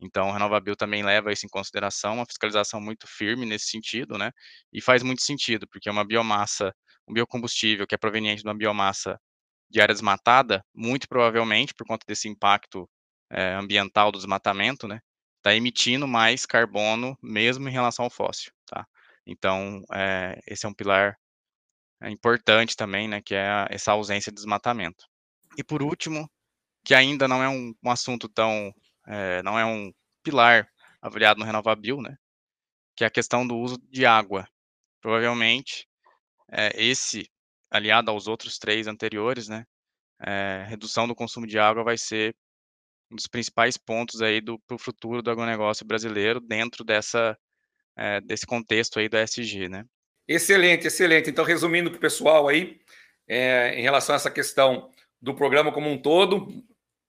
Então, 0.00 0.28
o 0.28 0.32
RenovaBio 0.32 0.76
também 0.76 1.02
leva 1.02 1.32
isso 1.32 1.46
em 1.46 1.48
consideração, 1.48 2.16
uma 2.16 2.26
fiscalização 2.26 2.80
muito 2.80 3.06
firme 3.08 3.44
nesse 3.46 3.66
sentido, 3.66 4.16
né? 4.18 4.30
E 4.72 4.80
faz 4.80 5.02
muito 5.02 5.22
sentido, 5.22 5.66
porque 5.68 5.90
uma 5.90 6.04
biomassa, 6.04 6.72
um 7.08 7.12
biocombustível 7.12 7.86
que 7.86 7.94
é 7.94 7.98
proveniente 7.98 8.42
de 8.42 8.48
uma 8.48 8.56
biomassa 8.56 9.18
de 9.70 9.80
área 9.80 9.94
desmatada, 9.94 10.64
muito 10.74 11.08
provavelmente, 11.08 11.74
por 11.74 11.86
conta 11.86 12.04
desse 12.08 12.28
impacto 12.28 12.88
é, 13.30 13.54
ambiental 13.54 14.10
do 14.10 14.18
desmatamento, 14.18 14.88
né? 14.88 15.00
Está 15.38 15.54
emitindo 15.54 16.06
mais 16.08 16.44
carbono, 16.46 17.16
mesmo 17.22 17.68
em 17.68 17.72
relação 17.72 18.04
ao 18.04 18.10
fóssil, 18.10 18.52
tá? 18.66 18.86
Então, 19.26 19.82
é, 19.92 20.40
esse 20.46 20.66
é 20.66 20.68
um 20.68 20.74
pilar 20.74 21.18
importante 22.02 22.76
também, 22.76 23.08
né? 23.08 23.20
Que 23.20 23.34
é 23.34 23.66
essa 23.70 23.92
ausência 23.92 24.32
de 24.32 24.36
desmatamento. 24.36 25.04
E 25.56 25.64
por 25.64 25.82
último, 25.82 26.30
que 26.84 26.94
ainda 26.94 27.28
não 27.28 27.42
é 27.42 27.48
um, 27.48 27.74
um 27.82 27.90
assunto 27.90 28.28
tão, 28.28 28.72
é, 29.06 29.42
não 29.42 29.58
é 29.58 29.64
um 29.64 29.92
pilar 30.22 30.68
avaliado 31.00 31.38
no 31.40 31.46
RenovaBio, 31.46 32.00
né? 32.00 32.16
Que 32.96 33.04
é 33.04 33.06
a 33.06 33.10
questão 33.10 33.46
do 33.46 33.56
uso 33.56 33.78
de 33.90 34.06
água. 34.06 34.48
Provavelmente, 35.00 35.86
é, 36.50 36.70
esse, 36.82 37.30
aliado 37.70 38.10
aos 38.10 38.26
outros 38.26 38.58
três 38.58 38.86
anteriores, 38.86 39.48
né? 39.48 39.64
Redução 40.66 41.06
do 41.06 41.14
consumo 41.14 41.46
de 41.46 41.60
água 41.60 41.84
vai 41.84 41.96
ser 41.96 42.34
um 43.10 43.16
dos 43.16 43.26
principais 43.26 43.76
pontos 43.76 44.22
aí 44.22 44.40
do 44.40 44.58
pro 44.60 44.78
futuro 44.78 45.22
do 45.22 45.30
agronegócio 45.30 45.86
brasileiro 45.86 46.40
dentro 46.40 46.84
dessa 46.84 47.36
é, 47.96 48.20
desse 48.20 48.46
contexto 48.46 48.98
aí 48.98 49.08
do 49.08 49.18
ESG, 49.18 49.68
né? 49.68 49.84
Excelente, 50.26 50.86
excelente. 50.86 51.30
Então, 51.30 51.44
resumindo 51.44 51.90
para 51.90 51.96
o 51.96 52.00
pessoal 52.00 52.48
aí, 52.48 52.78
é, 53.26 53.74
em 53.78 53.82
relação 53.82 54.14
a 54.14 54.16
essa 54.16 54.30
questão 54.30 54.90
do 55.20 55.34
programa 55.34 55.72
como 55.72 55.90
um 55.90 56.00
todo, 56.00 56.48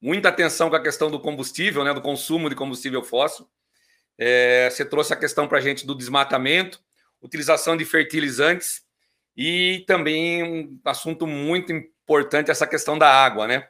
muita 0.01 0.29
atenção 0.29 0.69
com 0.69 0.75
a 0.75 0.81
questão 0.81 1.11
do 1.11 1.19
combustível, 1.19 1.83
né, 1.83 1.93
do 1.93 2.01
consumo 2.01 2.49
de 2.49 2.55
combustível 2.55 3.03
fóssil. 3.03 3.47
É, 4.17 4.69
você 4.69 4.83
trouxe 4.83 5.13
a 5.13 5.17
questão 5.17 5.47
para 5.47 5.59
a 5.59 5.61
gente 5.61 5.85
do 5.85 5.93
desmatamento, 5.93 6.81
utilização 7.21 7.77
de 7.77 7.85
fertilizantes 7.85 8.81
e 9.35 9.83
também 9.85 10.43
um 10.43 10.79
assunto 10.85 11.27
muito 11.27 11.71
importante 11.71 12.51
essa 12.51 12.65
questão 12.65 12.97
da 12.97 13.09
água, 13.09 13.47
né? 13.47 13.67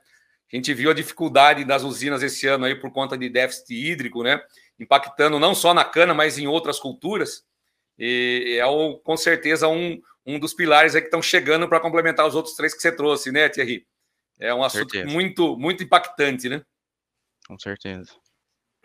A 0.51 0.55
gente 0.55 0.73
viu 0.73 0.89
a 0.89 0.95
dificuldade 0.95 1.63
das 1.63 1.83
usinas 1.83 2.23
esse 2.23 2.47
ano 2.47 2.65
aí 2.65 2.75
por 2.75 2.91
conta 2.91 3.17
de 3.17 3.29
déficit 3.29 3.73
hídrico, 3.73 4.23
né? 4.23 4.41
Impactando 4.79 5.39
não 5.39 5.53
só 5.53 5.73
na 5.73 5.85
cana, 5.85 6.13
mas 6.13 6.39
em 6.39 6.47
outras 6.47 6.79
culturas. 6.79 7.43
E 7.97 8.59
é 8.59 8.65
com 9.03 9.15
certeza 9.15 9.67
um, 9.67 10.01
um 10.25 10.39
dos 10.39 10.53
pilares 10.53 10.95
aí 10.95 11.01
que 11.01 11.07
estão 11.07 11.21
chegando 11.21 11.67
para 11.67 11.79
complementar 11.79 12.25
os 12.25 12.33
outros 12.33 12.55
três 12.55 12.73
que 12.73 12.81
você 12.81 12.91
trouxe, 12.91 13.31
né, 13.31 13.47
Thierry? 13.47 13.85
É 14.39 14.53
um 14.53 14.63
assunto 14.63 14.97
muito, 15.05 15.57
muito 15.57 15.83
impactante, 15.83 16.49
né? 16.49 16.63
Com 17.47 17.59
certeza. 17.59 18.11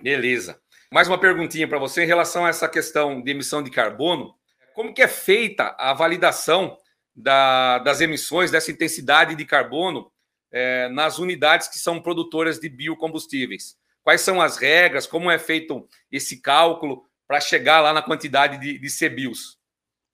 Beleza. 0.03 0.61
Mais 0.93 1.09
uma 1.09 1.19
perguntinha 1.19 1.67
para 1.67 1.79
você 1.79 2.03
em 2.03 2.07
relação 2.07 2.45
a 2.45 2.49
essa 2.49 2.69
questão 2.69 3.23
de 3.23 3.31
emissão 3.31 3.63
de 3.63 3.71
carbono. 3.71 4.35
Como 4.75 4.93
que 4.93 5.01
é 5.01 5.09
feita 5.09 5.75
a 5.79 5.95
validação 5.95 6.77
da, 7.15 7.79
das 7.79 8.01
emissões, 8.01 8.51
dessa 8.51 8.71
intensidade 8.71 9.35
de 9.35 9.45
carbono 9.45 10.11
é, 10.53 10.89
nas 10.89 11.19
unidades 11.19 11.69
que 11.69 11.79
são 11.79 12.01
produtoras 12.01 12.59
de 12.59 12.69
biocombustíveis? 12.69 13.77
Quais 14.03 14.21
são 14.21 14.41
as 14.41 14.57
regras? 14.59 15.07
Como 15.07 15.31
é 15.31 15.39
feito 15.39 15.89
esse 16.11 16.41
cálculo 16.41 17.05
para 17.27 17.41
chegar 17.41 17.81
lá 17.81 17.93
na 17.93 18.03
quantidade 18.03 18.59
de, 18.59 18.79
de 18.79 18.89
CBIOS? 18.89 19.59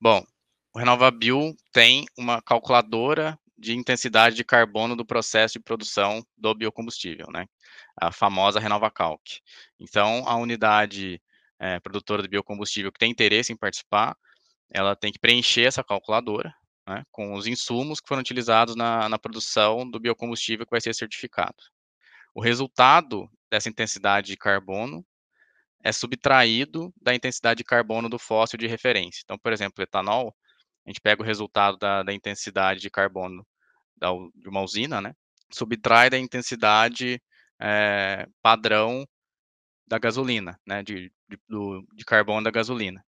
Bom, 0.01 0.25
o 0.73 0.79
RenovaBio 0.79 1.55
tem 1.73 2.07
uma 2.17 2.41
calculadora 2.41 3.39
de 3.59 3.75
intensidade 3.75 4.37
de 4.37 4.45
carbono 4.45 4.97
do 4.97 5.05
processo 5.05 5.55
de 5.55 5.65
produção 5.65 6.25
do 6.37 6.55
biocombustível, 6.55 7.27
né? 7.31 7.47
A 8.01 8.11
famosa 8.11 8.59
RenovaCalc. 8.59 9.41
Então, 9.79 10.25
a 10.27 10.37
unidade 10.37 11.21
é, 11.59 11.79
produtora 11.81 12.23
de 12.23 12.29
biocombustível 12.29 12.91
que 12.91 12.99
tem 12.99 13.11
interesse 13.11 13.53
em 13.53 13.57
participar, 13.57 14.17
ela 14.71 14.97
tem 14.97 15.13
que 15.13 15.19
preencher 15.19 15.65
essa 15.65 15.85
calculadora 15.85 16.55
né, 16.87 17.05
com 17.11 17.35
os 17.35 17.47
insumos 17.47 18.01
que 18.01 18.09
foram 18.09 18.21
utilizados 18.21 18.75
na, 18.75 19.09
na 19.09 19.19
produção 19.19 19.89
do 19.89 20.01
biocombustível 20.01 20.67
que 20.67 20.71
vai 20.71 20.81
ser 20.81 20.95
certificado. 20.95 21.57
O 22.35 22.41
resultado 22.41 23.29
dessa 23.51 23.69
intensidade 23.69 24.29
de 24.29 24.37
carbono 24.37 25.05
é 25.83 25.93
subtraído 25.93 26.93
da 27.01 27.15
intensidade 27.15 27.59
de 27.59 27.65
carbono 27.65 28.09
do 28.09 28.19
fóssil 28.19 28.59
de 28.59 28.67
referência. 28.67 29.23
Então, 29.25 29.39
por 29.39 29.53
exemplo, 29.53 29.83
etanol, 29.83 30.35
a 30.87 30.91
gente 30.91 31.01
pega 31.01 31.23
o 31.23 31.25
resultado 31.25 31.77
da, 31.79 32.03
da 32.03 32.13
intensidade 32.13 32.81
de 32.81 32.91
carbono 32.91 33.47
da, 33.97 34.09
de 34.35 34.49
uma 34.49 34.63
usina, 34.63 35.01
né? 35.01 35.15
Subtrai 35.53 36.11
da 36.11 36.19
intensidade 36.19 37.21
é, 37.61 38.27
padrão 38.43 39.07
da 39.87 39.99
gasolina, 39.99 40.59
né? 40.67 40.83
De, 40.83 41.13
de, 41.29 41.39
do, 41.49 41.87
de 41.95 42.05
carbono 42.05 42.45
da 42.45 42.51
gasolina? 42.51 43.05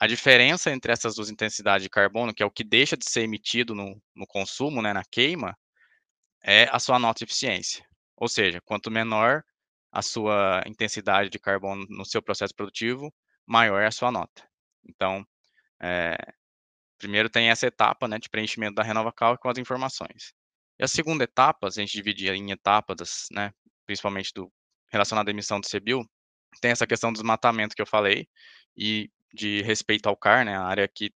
A 0.00 0.06
diferença 0.06 0.70
entre 0.70 0.92
essas 0.92 1.16
duas 1.16 1.28
intensidades 1.28 1.82
de 1.82 1.90
carbono, 1.90 2.32
que 2.32 2.42
é 2.42 2.46
o 2.46 2.50
que 2.50 2.62
deixa 2.62 2.96
de 2.96 3.08
ser 3.08 3.22
emitido 3.22 3.74
no, 3.74 4.00
no 4.14 4.26
consumo, 4.26 4.80
né, 4.80 4.92
na 4.92 5.04
queima, 5.04 5.56
é 6.42 6.68
a 6.70 6.78
sua 6.78 6.98
nota 6.98 7.18
de 7.18 7.24
eficiência. 7.24 7.84
Ou 8.16 8.28
seja, 8.28 8.60
quanto 8.60 8.90
menor 8.90 9.42
a 9.90 10.02
sua 10.02 10.62
intensidade 10.66 11.30
de 11.30 11.38
carbono 11.38 11.84
no 11.88 12.04
seu 12.04 12.22
processo 12.22 12.54
produtivo, 12.54 13.12
maior 13.46 13.80
é 13.80 13.86
a 13.86 13.90
sua 13.90 14.12
nota. 14.12 14.48
Então, 14.84 15.26
é, 15.80 16.16
primeiro 16.98 17.28
tem 17.28 17.50
essa 17.50 17.66
etapa 17.66 18.06
né, 18.06 18.18
de 18.18 18.28
preenchimento 18.28 18.76
da 18.76 18.82
RenovaCal 18.82 19.36
com 19.38 19.48
as 19.48 19.58
informações. 19.58 20.32
E 20.78 20.84
a 20.84 20.88
segunda 20.88 21.24
etapa, 21.24 21.70
se 21.70 21.80
a 21.80 21.84
gente 21.84 21.94
dividir 21.94 22.32
em 22.34 22.52
etapas, 22.52 23.26
né, 23.32 23.52
principalmente 23.84 24.32
do 24.32 24.52
relacionado 24.92 25.28
à 25.28 25.30
emissão 25.30 25.60
do 25.60 25.68
CBIL, 25.68 26.04
tem 26.60 26.70
essa 26.70 26.86
questão 26.86 27.12
do 27.12 27.16
desmatamento 27.16 27.74
que 27.74 27.82
eu 27.82 27.86
falei, 27.86 28.28
e 28.76 29.10
de 29.32 29.62
respeito 29.62 30.08
ao 30.08 30.16
CAR, 30.16 30.44
né, 30.44 30.56
a 30.56 30.64
área 30.64 30.88
que 30.88 31.12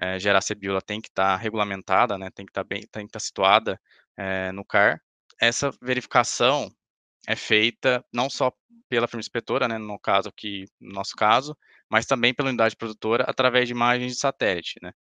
é, 0.00 0.18
gera 0.18 0.40
CBIL 0.40 0.72
ela 0.72 0.82
tem 0.82 1.00
que 1.00 1.08
estar 1.08 1.36
tá 1.36 1.36
regulamentada, 1.36 2.18
né, 2.18 2.30
tem 2.30 2.46
que 2.46 2.52
tá 2.52 2.64
que 2.64 2.74
estar 2.76 3.06
tá 3.06 3.20
situada 3.20 3.80
é, 4.16 4.52
no 4.52 4.64
CAR. 4.64 5.00
Essa 5.40 5.70
verificação 5.82 6.70
é 7.28 7.36
feita 7.36 8.04
não 8.12 8.28
só 8.30 8.52
pela 8.88 9.08
firma 9.08 9.20
inspetora, 9.20 9.68
né, 9.68 9.78
no 9.78 9.98
caso 9.98 10.28
aqui, 10.28 10.64
no 10.80 10.92
nosso 10.92 11.14
caso, 11.16 11.56
mas 11.90 12.06
também 12.06 12.34
pela 12.34 12.48
unidade 12.48 12.76
produtora 12.76 13.24
através 13.26 13.66
de 13.68 13.72
imagens 13.72 14.12
de 14.12 14.18
satélite, 14.18 14.74
né. 14.82 14.92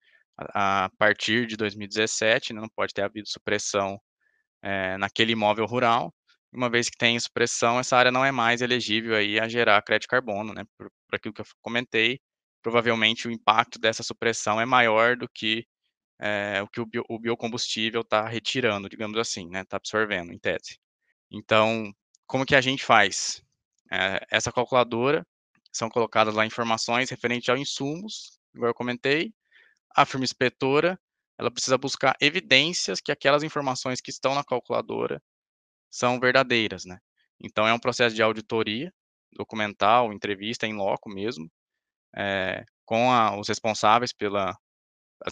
A, 0.53 0.85
a 0.85 0.89
partir 0.97 1.45
de 1.47 1.57
2017, 1.57 2.53
né, 2.53 2.61
não 2.61 2.69
pode 2.69 2.93
ter 2.93 3.03
havido 3.03 3.27
supressão 3.29 3.99
é, 4.63 4.97
naquele 4.97 5.33
imóvel 5.33 5.65
rural, 5.65 6.13
uma 6.53 6.69
vez 6.69 6.89
que 6.89 6.97
tem 6.97 7.19
supressão, 7.19 7.79
essa 7.79 7.97
área 7.97 8.11
não 8.11 8.25
é 8.25 8.31
mais 8.31 8.61
elegível 8.61 9.15
aí 9.15 9.39
a 9.39 9.47
gerar 9.47 9.81
crédito 9.83 10.09
carbono, 10.09 10.53
né, 10.53 10.63
por, 10.77 10.89
por 11.07 11.15
aquilo 11.15 11.33
que 11.33 11.41
eu 11.41 11.45
comentei, 11.61 12.19
provavelmente 12.61 13.27
o 13.27 13.31
impacto 13.31 13.79
dessa 13.79 14.03
supressão 14.03 14.59
é 14.59 14.65
maior 14.65 15.17
do 15.17 15.27
que 15.29 15.65
é, 16.19 16.61
o 16.61 16.67
que 16.67 16.79
o, 16.79 16.85
bio, 16.85 17.03
o 17.09 17.19
biocombustível 17.19 18.01
está 18.01 18.27
retirando, 18.27 18.87
digamos 18.87 19.17
assim, 19.17 19.49
né, 19.49 19.61
está 19.61 19.77
absorvendo, 19.77 20.31
em 20.31 20.37
tese. 20.39 20.77
Então, 21.31 21.91
como 22.27 22.45
que 22.45 22.55
a 22.55 22.61
gente 22.61 22.85
faz? 22.85 23.43
É, 23.91 24.25
essa 24.29 24.51
calculadora, 24.51 25.25
são 25.73 25.89
colocadas 25.89 26.35
lá 26.35 26.45
informações 26.45 27.09
referentes 27.09 27.49
a 27.49 27.57
insumos, 27.57 28.39
igual 28.53 28.69
eu 28.69 28.75
comentei, 28.75 29.33
a 29.95 30.05
firma 30.05 30.23
inspetora, 30.23 30.99
ela 31.37 31.49
precisa 31.51 31.77
buscar 31.77 32.15
evidências 32.21 33.01
que 33.01 33.11
aquelas 33.11 33.43
informações 33.43 33.99
que 33.99 34.11
estão 34.11 34.35
na 34.35 34.43
calculadora 34.43 35.21
são 35.89 36.19
verdadeiras, 36.19 36.85
né? 36.85 36.99
Então, 37.39 37.67
é 37.67 37.73
um 37.73 37.79
processo 37.79 38.15
de 38.15 38.21
auditoria, 38.21 38.93
documental, 39.33 40.13
entrevista 40.13 40.67
em 40.67 40.73
loco 40.73 41.09
mesmo, 41.09 41.49
é, 42.15 42.65
com 42.85 43.11
a, 43.11 43.37
os 43.39 43.47
responsáveis 43.47 44.13
pelas 44.13 44.55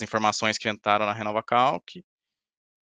informações 0.02 0.58
que 0.58 0.70
entraram 0.70 1.06
na 1.06 1.14
Renova 1.14 1.44
Calc, 1.44 2.02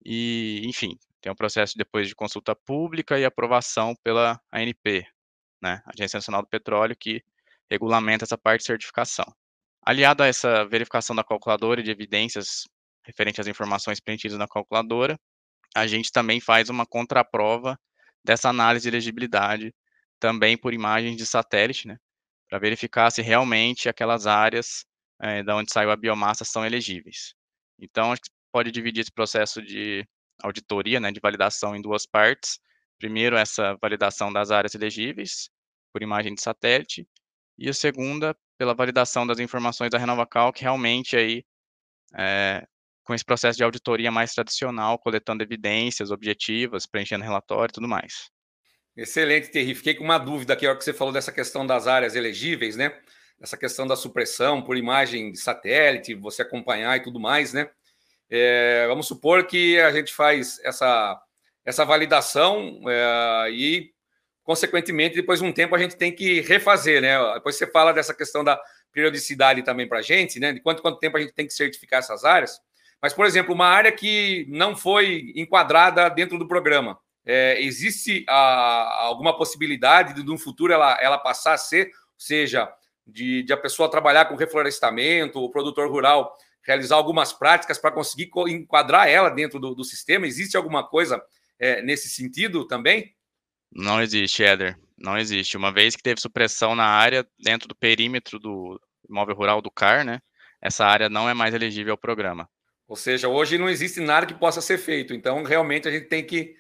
e, 0.06 0.62
enfim, 0.66 0.98
tem 1.22 1.32
um 1.32 1.36
processo 1.36 1.78
depois 1.78 2.08
de 2.08 2.16
consulta 2.16 2.56
pública 2.56 3.20
e 3.20 3.26
aprovação 3.26 3.96
pela 4.04 4.40
ANP, 4.52 5.06
né, 5.62 5.82
Agência 5.86 6.18
Nacional 6.18 6.42
do 6.42 6.48
Petróleo, 6.48 6.96
que 6.98 7.24
regulamenta 7.70 8.24
essa 8.24 8.38
parte 8.38 8.62
de 8.62 8.68
certificação. 8.68 9.26
Aliado 9.86 10.24
a 10.24 10.28
essa 10.28 10.66
verificação 10.66 11.16
da 11.16 11.24
calculadora 11.24 11.82
e 11.82 11.84
de 11.84 11.92
evidências 11.92 12.64
referente 13.04 13.42
às 13.42 13.48
informações 13.48 14.00
preenchidas 14.00 14.38
na 14.38 14.48
calculadora, 14.48 15.18
a 15.76 15.88
gente 15.88 16.12
também 16.12 16.40
faz 16.40 16.70
uma 16.70 16.86
contraprova 16.86 17.80
dessa 18.24 18.50
análise 18.50 18.84
de 18.84 18.90
elegibilidade, 18.90 19.74
também 20.20 20.58
por 20.58 20.74
imagens 20.74 21.16
de 21.16 21.26
satélite, 21.26 21.88
né, 21.88 21.98
para 22.50 22.60
verificar 22.60 23.12
se 23.12 23.22
realmente 23.22 23.90
aquelas 23.90 24.28
áreas 24.28 24.86
é, 25.22 25.44
da 25.44 25.56
onde 25.56 25.72
saiu 25.72 25.92
a 25.92 25.96
biomassa 25.96 26.46
são 26.46 26.66
elegíveis. 26.66 27.34
Então, 27.80 28.12
a 28.12 28.16
gente 28.16 28.32
pode 28.52 28.72
dividir 28.72 29.02
esse 29.02 29.12
processo 29.12 29.62
de 29.62 30.08
auditoria, 30.42 31.00
né, 31.00 31.12
de 31.12 31.20
validação 31.20 31.76
em 31.76 31.82
duas 31.82 32.06
partes. 32.06 32.60
Primeiro, 33.00 33.36
essa 33.36 33.76
validação 33.82 34.32
das 34.32 34.52
áreas 34.52 34.76
elegíveis 34.76 35.50
por 35.92 36.02
imagem 36.04 36.34
de 36.36 36.42
satélite, 36.42 37.08
e 37.58 37.70
a 37.70 37.74
segunda, 37.74 38.38
pela 38.58 38.76
validação 38.76 39.26
das 39.26 39.40
informações 39.40 39.90
da 39.90 39.98
RenovaCal, 39.98 40.54
que 40.54 40.62
realmente 40.62 41.18
aí, 41.18 41.44
é, 42.16 42.68
com 43.04 43.14
esse 43.16 43.26
processo 43.26 43.58
de 43.58 43.64
auditoria 43.64 44.12
mais 44.12 44.34
tradicional, 44.34 45.00
coletando 45.00 45.44
evidências 45.44 46.12
objetivas, 46.12 46.86
preenchendo 46.86 47.24
relatório 47.24 47.72
e 47.72 47.74
tudo 47.74 47.88
mais. 47.88 48.30
Excelente, 48.98 49.52
Terry. 49.52 49.76
Fiquei 49.76 49.94
com 49.94 50.04
uma 50.04 50.18
dúvida 50.18 50.54
aqui, 50.54 50.66
a 50.66 50.70
hora 50.70 50.78
que 50.78 50.84
você 50.84 50.92
falou 50.92 51.14
dessa 51.14 51.32
questão 51.32 51.68
das 51.68 51.86
áreas 51.86 52.16
elegíveis, 52.16 52.76
né? 52.76 52.98
Essa 53.40 53.56
questão 53.56 53.86
da 53.86 53.96
supressão 53.96 54.60
por 54.60 54.76
imagem 54.76 55.32
de 55.32 55.38
satélite, 55.38 56.16
você 56.16 56.42
acompanhar 56.42 56.98
e 56.98 57.04
tudo 57.04 57.20
mais, 57.20 57.54
né? 57.54 57.70
É, 58.28 58.88
vamos 58.88 59.08
supor 59.08 59.46
que 59.46 59.80
a 59.80 59.92
gente 59.92 60.12
faz 60.12 60.60
essa, 60.64 61.22
essa 61.64 61.86
validação 61.86 62.82
é, 62.90 63.52
e, 63.52 63.92
consequentemente, 64.44 65.16
depois 65.16 65.40
de 65.40 65.46
um 65.46 65.54
tempo 65.54 65.76
a 65.76 65.80
gente 65.80 65.96
tem 65.96 66.12
que 66.12 66.42
refazer, 66.42 67.00
né? 67.00 67.20
Depois 67.36 67.56
você 67.56 67.68
fala 67.68 67.94
dessa 67.94 68.16
questão 68.16 68.44
da 68.44 68.60
periodicidade 68.92 69.62
também 69.62 69.88
para 69.88 70.00
a 70.00 70.02
gente, 70.02 70.40
né? 70.40 70.54
De 70.54 70.60
quanto, 70.60 70.82
quanto 70.82 70.98
tempo 70.98 71.18
a 71.18 71.22
gente 71.22 71.34
tem 71.34 71.46
que 71.46 71.54
certificar 71.54 72.00
essas 72.00 72.26
áreas. 72.26 72.60
Mas, 73.00 73.14
por 73.14 73.28
exemplo, 73.28 73.54
uma 73.54 73.68
área 73.68 73.92
que 73.92 74.48
não 74.50 74.76
foi 74.76 75.34
enquadrada 75.36 76.10
dentro 76.10 76.40
do 76.40 76.48
programa, 76.48 76.98
é, 77.28 77.62
existe 77.62 78.26
a, 78.28 79.04
alguma 79.04 79.38
possibilidade 79.38 80.14
de, 80.14 80.24
no 80.24 80.38
futuro, 80.38 80.72
ela, 80.72 80.98
ela 81.02 81.18
passar 81.18 81.54
a 81.54 81.58
ser, 81.58 81.92
seja, 82.18 82.72
de, 83.06 83.44
de 83.44 83.52
a 83.52 83.58
pessoa 83.58 83.92
trabalhar 83.92 84.26
com 84.26 84.36
reflorestamento, 84.36 85.40
o 85.40 85.52
produtor 85.52 85.92
rural 85.92 86.34
realizar 86.64 86.96
algumas 86.96 87.34
práticas 87.34 87.78
para 87.78 87.92
conseguir 87.92 88.30
enquadrar 88.48 89.08
ela 89.08 89.30
dentro 89.30 89.60
do, 89.60 89.76
do 89.76 89.84
sistema? 89.84 90.26
Existe 90.26 90.56
alguma 90.56 90.88
coisa 90.88 91.22
é, 91.60 91.82
nesse 91.82 92.10
sentido 92.10 92.66
também? 92.66 93.14
Não 93.72 94.02
existe, 94.02 94.44
Éder. 94.44 94.78
Não 94.98 95.18
existe. 95.18 95.58
Uma 95.58 95.72
vez 95.72 95.96
que 95.96 96.04
teve 96.04 96.22
supressão 96.22 96.76
na 96.76 96.86
área, 96.86 97.26
dentro 97.38 97.68
do 97.68 97.76
perímetro 97.76 98.40
do 98.40 98.80
imóvel 99.10 99.36
rural 99.36 99.62
do 99.62 99.72
CAR, 99.72 100.04
né? 100.04 100.20
Essa 100.62 100.86
área 100.86 101.10
não 101.10 101.30
é 101.30 101.34
mais 101.34 101.54
elegível 101.54 101.94
ao 101.94 101.98
programa. 101.98 102.50
Ou 102.88 102.96
seja, 102.96 103.28
hoje 103.28 103.58
não 103.58 103.70
existe 103.70 104.00
nada 104.00 104.26
que 104.26 104.34
possa 104.34 104.62
ser 104.62 104.78
feito. 104.78 105.14
Então, 105.14 105.44
realmente, 105.44 105.88
a 105.88 105.92
gente 105.92 106.08
tem 106.08 106.26
que 106.26 106.56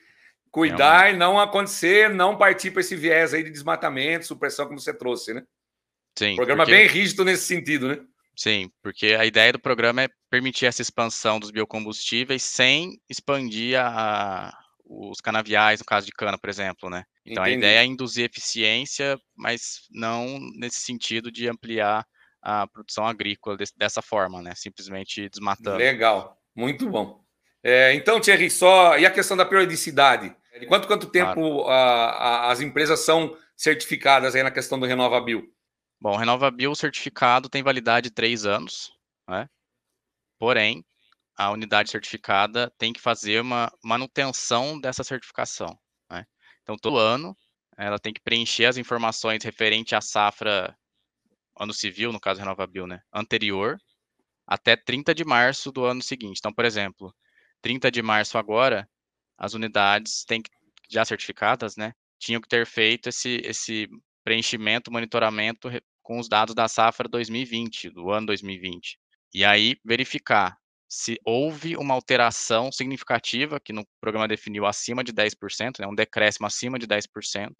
cuidar 0.52 0.98
realmente. 0.98 1.16
e 1.16 1.20
não 1.20 1.40
acontecer, 1.40 2.10
não 2.10 2.38
partir 2.38 2.72
para 2.72 2.82
esse 2.82 2.96
viés 2.96 3.34
aí 3.34 3.44
de 3.44 3.50
desmatamento, 3.50 4.26
supressão, 4.26 4.66
como 4.68 4.80
você 4.80 4.94
trouxe, 4.94 5.34
né? 5.34 5.44
Sim. 6.18 6.36
Programa 6.36 6.66
porque... 6.66 6.78
bem 6.78 6.88
rígido 6.88 7.24
nesse 7.24 7.46
sentido, 7.46 7.88
né? 7.88 8.00
Sim, 8.36 8.70
porque 8.84 9.08
a 9.08 9.26
ideia 9.26 9.52
do 9.52 9.60
programa 9.60 10.04
é 10.04 10.10
permitir 10.30 10.68
essa 10.68 10.82
expansão 10.82 11.40
dos 11.40 11.50
biocombustíveis 11.50 12.44
sem 12.44 13.00
expandir 13.10 13.80
a, 13.80 14.56
os 14.86 15.20
canaviais, 15.20 15.80
no 15.80 15.86
caso 15.86 16.06
de 16.06 16.12
cana, 16.12 16.38
por 16.38 16.50
exemplo, 16.50 16.90
né? 16.90 17.04
Então 17.26 17.44
Entendi. 17.44 17.56
a 17.56 17.58
ideia 17.58 17.80
é 17.80 17.86
induzir 17.86 18.26
eficiência, 18.26 19.18
mas 19.36 19.82
não 19.92 20.40
nesse 20.56 20.80
sentido 20.82 21.32
de 21.32 21.50
ampliar 21.50 22.06
a 22.42 22.68
produção 22.68 23.06
agrícola 23.06 23.58
desse, 23.58 23.74
dessa 23.76 24.02
forma, 24.02 24.42
né? 24.42 24.54
Simplesmente 24.56 25.28
desmatando. 25.30 25.78
Legal, 25.78 26.40
muito 26.56 26.90
bom. 26.90 27.27
É, 27.70 27.94
então, 27.94 28.22
Thierry, 28.22 28.50
só 28.50 28.98
e 28.98 29.06
a 29.06 29.12
questão 29.12 29.36
da 29.36 29.44
periodicidade? 29.44 30.34
De 30.58 30.66
quanto 30.68 30.88
quanto 30.88 31.06
tempo 31.10 31.34
claro. 31.34 31.68
a, 31.68 32.10
a, 32.12 32.52
as 32.52 32.62
empresas 32.62 33.02
são 33.02 33.38
certificadas 33.58 34.36
aí 34.36 34.42
na 34.42 34.50
questão 34.50 34.80
do 34.80 34.86
RenovaBio? 34.86 35.54
Bom, 36.00 36.14
o 36.14 36.16
RenovaBio 36.16 36.74
certificado 36.76 37.50
tem 37.50 37.62
validade 37.62 38.08
de 38.08 38.16
três 38.16 38.46
anos, 38.46 38.94
né? 39.28 39.50
Porém, 40.40 40.82
a 41.36 41.52
unidade 41.52 41.90
certificada 41.90 42.72
tem 42.78 42.94
que 42.94 43.02
fazer 43.02 43.42
uma 43.42 43.70
manutenção 43.84 44.80
dessa 44.80 45.04
certificação. 45.04 45.78
Né? 46.10 46.26
Então, 46.64 46.78
todo 46.78 46.98
ano, 46.98 47.36
ela 47.78 48.00
tem 48.00 48.14
que 48.14 48.22
preencher 48.22 48.64
as 48.64 48.78
informações 48.78 49.44
referente 49.44 49.94
à 49.94 50.00
safra 50.00 50.74
ano 51.60 51.74
civil, 51.74 52.14
no 52.14 52.20
caso 52.20 52.40
RenovaBio, 52.40 52.88
né? 52.88 53.02
Anterior, 53.12 53.78
até 54.48 54.78
30 54.78 55.14
de 55.14 55.26
março 55.26 55.70
do 55.70 55.84
ano 55.84 56.02
seguinte. 56.02 56.38
Então, 56.38 56.54
por 56.54 56.64
exemplo, 56.64 57.14
30 57.62 57.92
de 57.92 58.02
março 58.02 58.38
agora, 58.38 58.88
as 59.38 59.54
unidades 59.54 60.24
têm 60.26 60.42
já 60.90 61.06
certificadas, 61.06 61.76
né? 61.76 61.94
Tinham 62.20 62.42
que 62.42 62.48
ter 62.48 62.66
feito 62.66 63.10
esse, 63.10 63.42
esse 63.44 63.88
preenchimento, 64.24 64.92
monitoramento 64.92 65.70
com 66.02 66.20
os 66.20 66.28
dados 66.28 66.56
da 66.56 66.68
safra 66.68 67.08
2020, 67.08 67.90
do 67.90 68.10
ano 68.12 68.28
2020. 68.28 68.98
E 69.34 69.44
aí 69.44 69.76
verificar 69.86 70.58
se 70.90 71.20
houve 71.26 71.76
uma 71.76 71.94
alteração 71.94 72.72
significativa, 72.72 73.60
que 73.60 73.74
no 73.74 73.86
programa 74.00 74.28
definiu 74.28 74.66
acima 74.66 75.04
de 75.04 75.12
10%, 75.12 75.80
né, 75.80 75.88
um 75.88 75.94
decréscimo 75.94 76.48
acima 76.48 76.80
de 76.80 76.88
10%, 76.88 77.54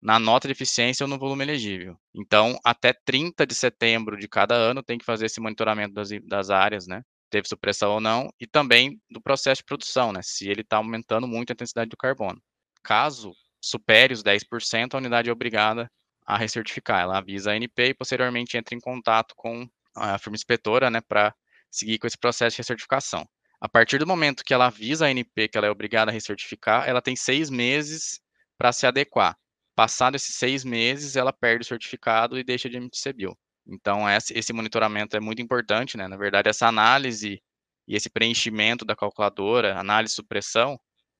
na 0.00 0.18
nota 0.18 0.48
de 0.48 0.52
eficiência 0.52 1.04
ou 1.04 1.08
no 1.08 1.18
volume 1.18 1.44
elegível. 1.44 1.96
Então, 2.14 2.58
até 2.64 2.92
30 2.92 3.46
de 3.46 3.54
setembro 3.54 4.16
de 4.16 4.28
cada 4.28 4.54
ano 4.54 4.82
tem 4.82 4.98
que 4.98 5.04
fazer 5.04 5.26
esse 5.26 5.40
monitoramento 5.40 5.94
das, 5.94 6.10
das 6.26 6.50
áreas, 6.50 6.86
né? 6.86 7.02
Teve 7.32 7.48
supressão 7.48 7.92
ou 7.92 8.00
não, 8.00 8.28
e 8.38 8.46
também 8.46 9.00
do 9.10 9.18
processo 9.18 9.62
de 9.62 9.64
produção, 9.64 10.12
né? 10.12 10.20
Se 10.22 10.46
ele 10.50 10.60
está 10.60 10.76
aumentando 10.76 11.26
muito 11.26 11.50
a 11.50 11.54
intensidade 11.54 11.88
do 11.88 11.96
carbono. 11.96 12.38
Caso 12.82 13.32
supere 13.58 14.12
os 14.12 14.22
10%, 14.22 14.92
a 14.92 14.98
unidade 14.98 15.30
é 15.30 15.32
obrigada 15.32 15.90
a 16.26 16.36
recertificar. 16.36 17.00
Ela 17.00 17.16
avisa 17.16 17.50
a 17.50 17.54
ANP 17.54 17.78
e 17.78 17.94
posteriormente 17.94 18.58
entra 18.58 18.74
em 18.74 18.80
contato 18.80 19.34
com 19.34 19.66
a 19.96 20.18
firma 20.18 20.36
inspetora, 20.36 20.90
né, 20.90 21.00
para 21.00 21.34
seguir 21.70 21.98
com 21.98 22.06
esse 22.06 22.18
processo 22.18 22.56
de 22.56 22.58
recertificação. 22.58 23.26
A 23.58 23.66
partir 23.66 23.98
do 23.98 24.06
momento 24.06 24.44
que 24.44 24.52
ela 24.52 24.66
avisa 24.66 25.06
a 25.06 25.08
ANP 25.08 25.48
que 25.48 25.56
ela 25.56 25.68
é 25.68 25.70
obrigada 25.70 26.10
a 26.10 26.14
recertificar, 26.14 26.86
ela 26.86 27.00
tem 27.00 27.16
seis 27.16 27.48
meses 27.48 28.20
para 28.58 28.72
se 28.72 28.86
adequar. 28.86 29.38
Passado 29.74 30.16
esses 30.16 30.34
seis 30.34 30.64
meses, 30.64 31.16
ela 31.16 31.32
perde 31.32 31.64
o 31.64 31.66
certificado 31.66 32.38
e 32.38 32.44
deixa 32.44 32.68
de 32.68 32.76
emitir 32.76 33.00
CBIL. 33.02 33.38
Então, 33.66 34.04
esse 34.10 34.52
monitoramento 34.52 35.16
é 35.16 35.20
muito 35.20 35.40
importante, 35.42 35.96
né? 35.96 36.08
Na 36.08 36.16
verdade, 36.16 36.48
essa 36.48 36.66
análise 36.66 37.40
e 37.86 37.96
esse 37.96 38.10
preenchimento 38.10 38.84
da 38.84 38.96
calculadora, 38.96 39.78
análise 39.78 40.12
e 40.12 40.16
supressão, 40.16 40.78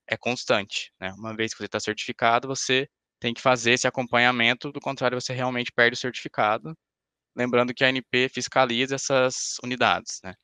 é 0.09 0.16
constante. 0.16 0.92
Né? 1.00 1.12
Uma 1.14 1.35
vez 1.37 1.52
que 1.52 1.59
você 1.59 1.66
está 1.66 1.81
certificado, 1.81 2.48
você 2.48 2.88
tem 3.20 3.33
que 3.35 3.40
fazer 3.40 3.72
esse 3.72 3.87
acompanhamento, 3.87 4.72
do 4.72 4.81
contrário, 4.81 5.20
você 5.20 5.33
realmente 5.33 5.72
perde 5.72 5.94
o 5.94 6.00
certificado. 6.00 6.76
Lembrando 7.37 7.74
que 7.74 7.85
a 7.85 7.88
ANP 7.88 8.28
fiscaliza 8.33 8.96
essas 8.96 9.57
unidades. 9.62 10.20
Né? 10.24 10.35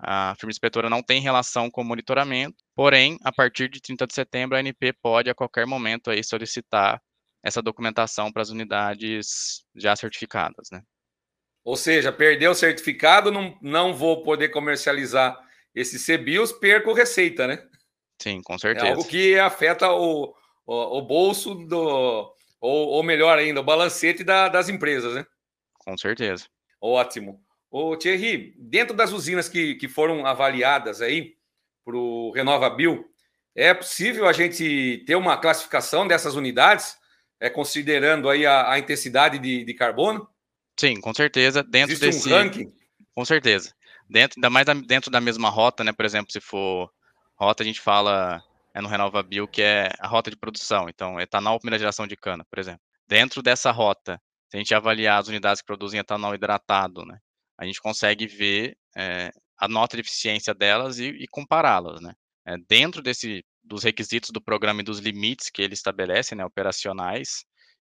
A 0.00 0.34
firma 0.36 0.50
inspetora 0.52 0.90
não 0.90 1.02
tem 1.02 1.20
relação 1.20 1.70
com 1.70 1.82
o 1.82 1.84
monitoramento, 1.84 2.56
porém, 2.74 3.18
a 3.24 3.32
partir 3.32 3.68
de 3.70 3.80
30 3.80 4.06
de 4.06 4.14
setembro, 4.14 4.56
a 4.56 4.60
ANP 4.60 4.92
pode, 5.02 5.30
a 5.30 5.34
qualquer 5.34 5.66
momento, 5.66 6.10
aí, 6.10 6.24
solicitar 6.24 7.00
essa 7.44 7.62
documentação 7.62 8.32
para 8.32 8.42
as 8.42 8.50
unidades 8.50 9.64
já 9.76 9.96
certificadas. 9.96 10.68
Né? 10.72 10.82
Ou 11.64 11.76
seja, 11.76 12.10
perdeu 12.10 12.50
o 12.50 12.56
certificado, 12.56 13.30
não, 13.30 13.56
não 13.62 13.94
vou 13.94 14.22
poder 14.22 14.48
comercializar 14.48 15.38
esses 15.74 16.04
CBIOS, 16.04 16.52
perco 16.52 16.92
receita, 16.92 17.46
né? 17.46 17.64
Sim, 18.20 18.40
com 18.42 18.58
certeza. 18.58 18.86
É 18.86 18.90
algo 18.90 19.04
que 19.04 19.38
afeta 19.38 19.90
o, 19.92 20.34
o, 20.66 20.98
o 20.98 21.02
bolso 21.02 21.54
do. 21.54 22.34
Ou, 22.60 22.88
ou, 22.88 23.02
melhor 23.02 23.38
ainda, 23.38 23.60
o 23.60 23.64
balancete 23.64 24.22
da, 24.22 24.48
das 24.48 24.68
empresas, 24.68 25.14
né? 25.14 25.26
Com 25.78 25.98
certeza. 25.98 26.46
Ótimo. 26.80 27.42
Ô, 27.68 27.96
Thierry, 27.96 28.54
dentro 28.58 28.94
das 28.94 29.12
usinas 29.12 29.48
que, 29.48 29.74
que 29.74 29.88
foram 29.88 30.24
avaliadas 30.26 31.00
aí 31.00 31.34
para 31.84 31.96
o 31.96 32.30
RenovaBio, 32.30 33.04
é 33.54 33.74
possível 33.74 34.28
a 34.28 34.32
gente 34.32 35.02
ter 35.06 35.16
uma 35.16 35.36
classificação 35.36 36.06
dessas 36.06 36.34
unidades, 36.34 36.96
é, 37.40 37.50
considerando 37.50 38.28
aí 38.28 38.46
a, 38.46 38.70
a 38.70 38.78
intensidade 38.78 39.38
de, 39.38 39.64
de, 39.64 39.74
carbono? 39.74 40.28
Sim, 40.78 41.00
com 41.00 41.12
certeza. 41.14 41.62
Dentro 41.62 41.92
Existe 41.92 42.06
desse. 42.06 42.32
Um 42.32 42.36
ranking? 42.36 42.72
Com 43.14 43.24
certeza. 43.24 43.72
Dentro, 44.08 44.38
ainda 44.38 44.50
mais 44.50 44.66
dentro 44.86 45.10
da 45.10 45.20
mesma 45.20 45.48
rota, 45.48 45.84
né? 45.84 45.92
Por 45.92 46.04
exemplo, 46.04 46.32
se 46.32 46.40
for 46.40 46.90
rota, 47.36 47.62
a 47.62 47.66
gente 47.66 47.80
fala 47.80 48.42
é 48.74 48.80
no 48.80 48.88
RenovaBio, 48.88 49.46
que 49.46 49.62
é 49.62 49.90
a 49.98 50.06
rota 50.06 50.30
de 50.30 50.36
produção. 50.36 50.88
Então, 50.88 51.20
etanol, 51.20 51.58
primeira 51.58 51.78
geração 51.78 52.06
de 52.06 52.16
cana, 52.16 52.44
por 52.48 52.58
exemplo. 52.58 52.80
Dentro 53.06 53.42
dessa 53.42 53.70
rota, 53.70 54.20
se 54.50 54.56
a 54.56 54.58
gente 54.58 54.74
avaliar 54.74 55.20
as 55.20 55.28
unidades 55.28 55.60
que 55.60 55.66
produzem 55.66 56.00
etanol 56.00 56.34
hidratado, 56.34 57.04
né, 57.04 57.18
a 57.58 57.64
gente 57.66 57.80
consegue 57.80 58.26
ver 58.26 58.76
é, 58.96 59.30
a 59.58 59.68
nota 59.68 59.96
de 59.96 60.00
eficiência 60.00 60.54
delas 60.54 60.98
e, 60.98 61.08
e 61.08 61.26
compará-las, 61.28 62.00
né. 62.00 62.14
É, 62.46 62.56
dentro 62.68 63.02
desse 63.02 63.44
dos 63.62 63.84
requisitos 63.84 64.30
do 64.30 64.42
programa 64.42 64.80
e 64.80 64.84
dos 64.84 64.98
limites 64.98 65.48
que 65.48 65.62
ele 65.62 65.74
estabelece, 65.74 66.34
né, 66.34 66.44
operacionais 66.44 67.44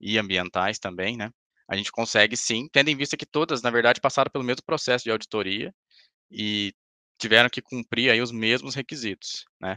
e 0.00 0.18
ambientais 0.18 0.78
também, 0.78 1.16
né, 1.16 1.30
a 1.68 1.76
gente 1.76 1.92
consegue 1.92 2.36
sim, 2.36 2.68
tendo 2.72 2.88
em 2.88 2.96
vista 2.96 3.16
que 3.16 3.26
todas, 3.26 3.62
na 3.62 3.70
verdade, 3.70 4.00
passaram 4.00 4.30
pelo 4.30 4.44
mesmo 4.44 4.62
processo 4.64 5.04
de 5.04 5.10
auditoria 5.10 5.74
e 6.30 6.72
tiveram 7.18 7.48
que 7.50 7.62
cumprir 7.62 8.10
aí 8.10 8.20
os 8.20 8.32
mesmos 8.32 8.74
requisitos, 8.74 9.44
né. 9.60 9.76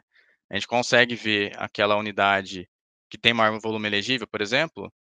A 0.52 0.56
gente 0.56 0.68
consegue 0.68 1.16
ver 1.16 1.54
aquela 1.58 1.96
unidade 1.96 2.68
que 3.10 3.18
tem 3.18 3.34
maior 3.34 3.60
volume 3.60 3.88
elegível, 3.88 4.28
por 4.28 4.42
exemplo, 4.42 4.92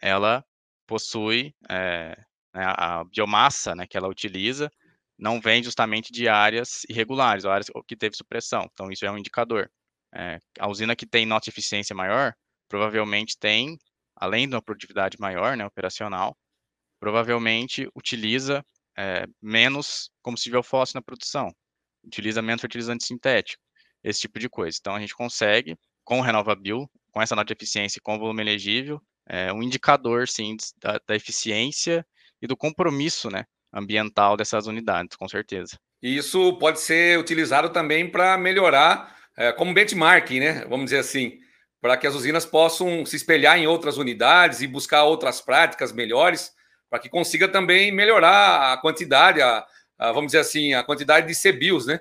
ela 0.00 0.44
possui 0.86 1.54
é, 1.70 2.16
a 2.54 3.04
biomassa 3.04 3.74
né, 3.74 3.86
que 3.86 3.96
ela 3.96 4.08
utiliza, 4.08 4.70
não 5.18 5.40
vem 5.40 5.62
justamente 5.62 6.12
de 6.12 6.28
áreas 6.28 6.84
irregulares, 6.88 7.44
ou 7.44 7.50
áreas 7.50 7.68
que 7.86 7.96
teve 7.96 8.16
supressão. 8.16 8.68
Então, 8.72 8.90
isso 8.90 9.04
é 9.04 9.10
um 9.10 9.18
indicador. 9.18 9.70
É, 10.14 10.38
a 10.58 10.68
usina 10.68 10.94
que 10.94 11.06
tem 11.06 11.26
nota 11.26 11.44
de 11.44 11.50
eficiência 11.50 11.94
maior, 11.94 12.34
provavelmente 12.68 13.36
tem, 13.38 13.78
além 14.18 14.48
de 14.48 14.54
uma 14.54 14.62
produtividade 14.62 15.16
maior, 15.20 15.56
né, 15.56 15.64
operacional, 15.64 16.36
provavelmente 17.00 17.88
utiliza 17.94 18.64
é, 18.96 19.26
menos 19.40 20.10
combustível 20.22 20.62
fóssil 20.62 20.98
na 20.98 21.02
produção, 21.02 21.52
utiliza 22.04 22.42
menos 22.42 22.60
fertilizante 22.60 23.04
sintético, 23.04 23.62
esse 24.02 24.20
tipo 24.20 24.38
de 24.38 24.48
coisa. 24.48 24.76
Então, 24.80 24.94
a 24.94 25.00
gente 25.00 25.14
consegue, 25.14 25.76
com 26.04 26.18
o 26.18 26.22
RenovaBio, 26.22 26.88
com 27.12 27.22
essa 27.22 27.36
nota 27.36 27.46
de 27.46 27.52
eficiência 27.52 27.98
e 27.98 28.02
com 28.02 28.16
o 28.16 28.18
volume 28.18 28.42
elegível, 28.42 29.00
é, 29.28 29.52
um 29.52 29.62
indicador, 29.62 30.26
sim, 30.26 30.56
da, 30.82 30.98
da 31.06 31.14
eficiência 31.14 32.04
e 32.42 32.46
do 32.46 32.56
compromisso, 32.56 33.30
né, 33.30 33.44
ambiental 33.72 34.36
dessas 34.36 34.66
unidades, 34.66 35.16
com 35.16 35.28
certeza. 35.28 35.78
E 36.02 36.16
isso 36.16 36.56
pode 36.58 36.80
ser 36.80 37.18
utilizado 37.18 37.70
também 37.70 38.10
para 38.10 38.38
melhorar, 38.38 39.16
é, 39.36 39.52
como 39.52 39.74
benchmarking, 39.74 40.40
né? 40.40 40.64
Vamos 40.66 40.86
dizer 40.86 40.98
assim, 40.98 41.38
para 41.80 41.96
que 41.96 42.06
as 42.06 42.14
usinas 42.14 42.44
possam 42.44 43.06
se 43.06 43.16
espelhar 43.16 43.58
em 43.58 43.66
outras 43.66 43.96
unidades 43.96 44.60
e 44.60 44.66
buscar 44.66 45.04
outras 45.04 45.40
práticas 45.40 45.92
melhores, 45.92 46.52
para 46.90 46.98
que 46.98 47.08
consiga 47.08 47.46
também 47.48 47.92
melhorar 47.92 48.72
a 48.72 48.76
quantidade, 48.78 49.40
a, 49.40 49.64
a, 49.98 50.12
vamos 50.12 50.26
dizer 50.28 50.38
assim, 50.38 50.74
a 50.74 50.82
quantidade 50.82 51.26
de 51.26 51.34
CBIOS, 51.34 51.86
né? 51.86 52.00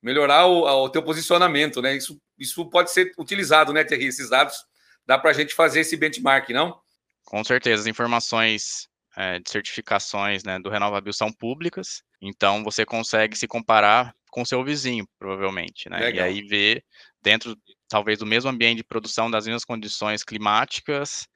Melhorar 0.00 0.46
o, 0.46 0.84
o 0.84 0.88
teu 0.88 1.02
posicionamento, 1.02 1.82
né? 1.82 1.96
Isso, 1.96 2.20
isso 2.38 2.64
pode 2.70 2.90
ser 2.90 3.12
utilizado, 3.18 3.72
né, 3.72 3.84
Thierry? 3.84 4.06
Esses 4.06 4.30
dados 4.30 4.64
dá 5.04 5.18
para 5.18 5.30
a 5.30 5.34
gente 5.34 5.54
fazer 5.54 5.80
esse 5.80 5.96
benchmark, 5.96 6.50
não? 6.50 6.80
Com 7.24 7.42
certeza, 7.44 7.82
as 7.82 7.86
informações 7.86 8.88
é, 9.16 9.38
de 9.40 9.50
certificações 9.50 10.44
né, 10.44 10.58
do 10.58 10.70
RenovaBio 10.70 11.12
são 11.12 11.32
públicas, 11.32 12.02
então 12.22 12.62
você 12.62 12.86
consegue 12.86 13.36
se 13.36 13.46
comparar 13.46 14.14
com 14.30 14.44
seu 14.44 14.62
vizinho, 14.62 15.06
provavelmente, 15.18 15.88
né? 15.88 15.98
Legal. 15.98 16.26
E 16.26 16.28
aí 16.28 16.42
ver 16.42 16.84
dentro, 17.20 17.56
talvez, 17.88 18.18
do 18.18 18.26
mesmo 18.26 18.50
ambiente 18.50 18.78
de 18.78 18.84
produção, 18.84 19.30
das 19.30 19.46
mesmas 19.46 19.64
condições 19.64 20.22
climáticas, 20.22 21.26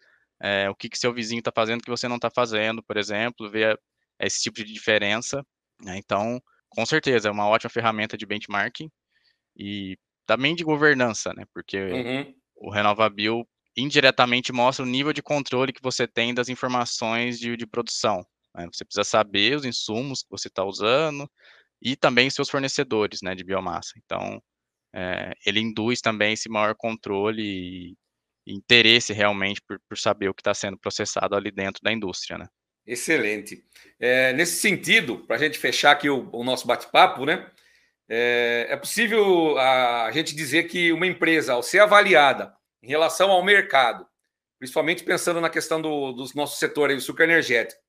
é, 0.41 0.69
o 0.69 0.75
que, 0.75 0.89
que 0.89 0.99
seu 0.99 1.13
vizinho 1.13 1.39
está 1.39 1.53
fazendo 1.55 1.83
que 1.83 1.91
você 1.91 2.09
não 2.09 2.17
está 2.17 2.31
fazendo, 2.31 2.83
por 2.83 2.97
exemplo, 2.97 3.51
ver 3.51 3.79
esse 4.19 4.43
tipo 4.43 4.57
de 4.65 4.73
diferença. 4.73 5.45
Né? 5.81 5.97
Então, 5.99 6.41
com 6.69 6.85
certeza, 6.85 7.29
é 7.29 7.31
uma 7.31 7.47
ótima 7.47 7.71
ferramenta 7.71 8.17
de 8.17 8.27
benchmarking 8.27 8.91
e 9.57 9.97
também 10.27 10.55
de 10.55 10.65
governança, 10.65 11.33
né? 11.35 11.45
Porque 11.53 11.79
uhum. 11.79 12.35
o 12.57 12.71
RenovaBio 12.71 13.47
indiretamente 13.77 14.53
mostra 14.53 14.85
o 14.85 14.89
nível 14.89 15.13
de 15.13 15.23
controle 15.23 15.73
que 15.73 15.83
você 15.83 16.07
tem 16.07 16.35
das 16.35 16.49
informações 16.49 17.39
de, 17.39 17.57
de 17.57 17.67
produção. 17.67 18.25
Né? 18.55 18.67
Você 18.73 18.85
precisa 18.85 19.05
saber 19.05 19.57
os 19.57 19.65
insumos 19.65 20.23
que 20.23 20.31
você 20.31 20.49
está 20.49 20.65
usando 20.65 21.31
e 21.81 21.97
também 21.97 22.31
seus 22.31 22.51
fornecedores 22.51 23.21
né, 23.23 23.35
de 23.35 23.45
biomassa. 23.45 23.93
Então, 24.05 24.43
é, 24.95 25.33
ele 25.47 25.61
induz 25.61 26.01
também 26.01 26.35
esse 26.35 26.49
maior 26.49 26.75
controle 26.75 27.43
e, 27.43 27.97
interesse 28.47 29.13
realmente 29.13 29.61
por, 29.67 29.79
por 29.89 29.97
saber 29.97 30.29
o 30.29 30.35
que 30.35 30.41
está 30.41 30.53
sendo 30.53 30.77
processado 30.77 31.37
ali 31.37 31.51
dentro 31.51 31.81
da 31.83 31.93
indústria. 31.93 32.37
Né? 32.37 32.49
Excelente. 32.87 33.65
É, 33.99 34.33
nesse 34.33 34.61
sentido, 34.61 35.19
para 35.19 35.37
a 35.37 35.39
gente 35.39 35.59
fechar 35.59 35.93
aqui 35.93 36.11
o, 36.11 36.29
o 36.33 36.43
nosso 36.43 36.67
bate-papo, 36.67 37.25
né? 37.25 37.49
É, 38.09 38.67
é, 38.69 38.77
possível 38.77 39.57
a, 39.59 40.07
a 40.07 40.11
gente 40.11 40.35
dizer 40.35 40.65
que 40.65 40.93
uma 40.93 41.07
empresa, 41.07 41.53
ao 41.53 41.63
ser 41.63 41.79
avaliada 41.79 42.53
em 42.83 42.89
relação 42.89 43.31
ao 43.31 43.45
mercado, 43.45 44.07
principalmente 44.59 45.05
pensando 45.05 45.41
na 45.41 45.49
questão 45.49 45.81
do, 45.81 46.13
do 46.13 46.27
nosso 46.35 46.59
setor 46.59 46.91
aí, 46.91 46.97
do 46.97 47.03
sucro 47.03 47.25
energético, 47.25 47.81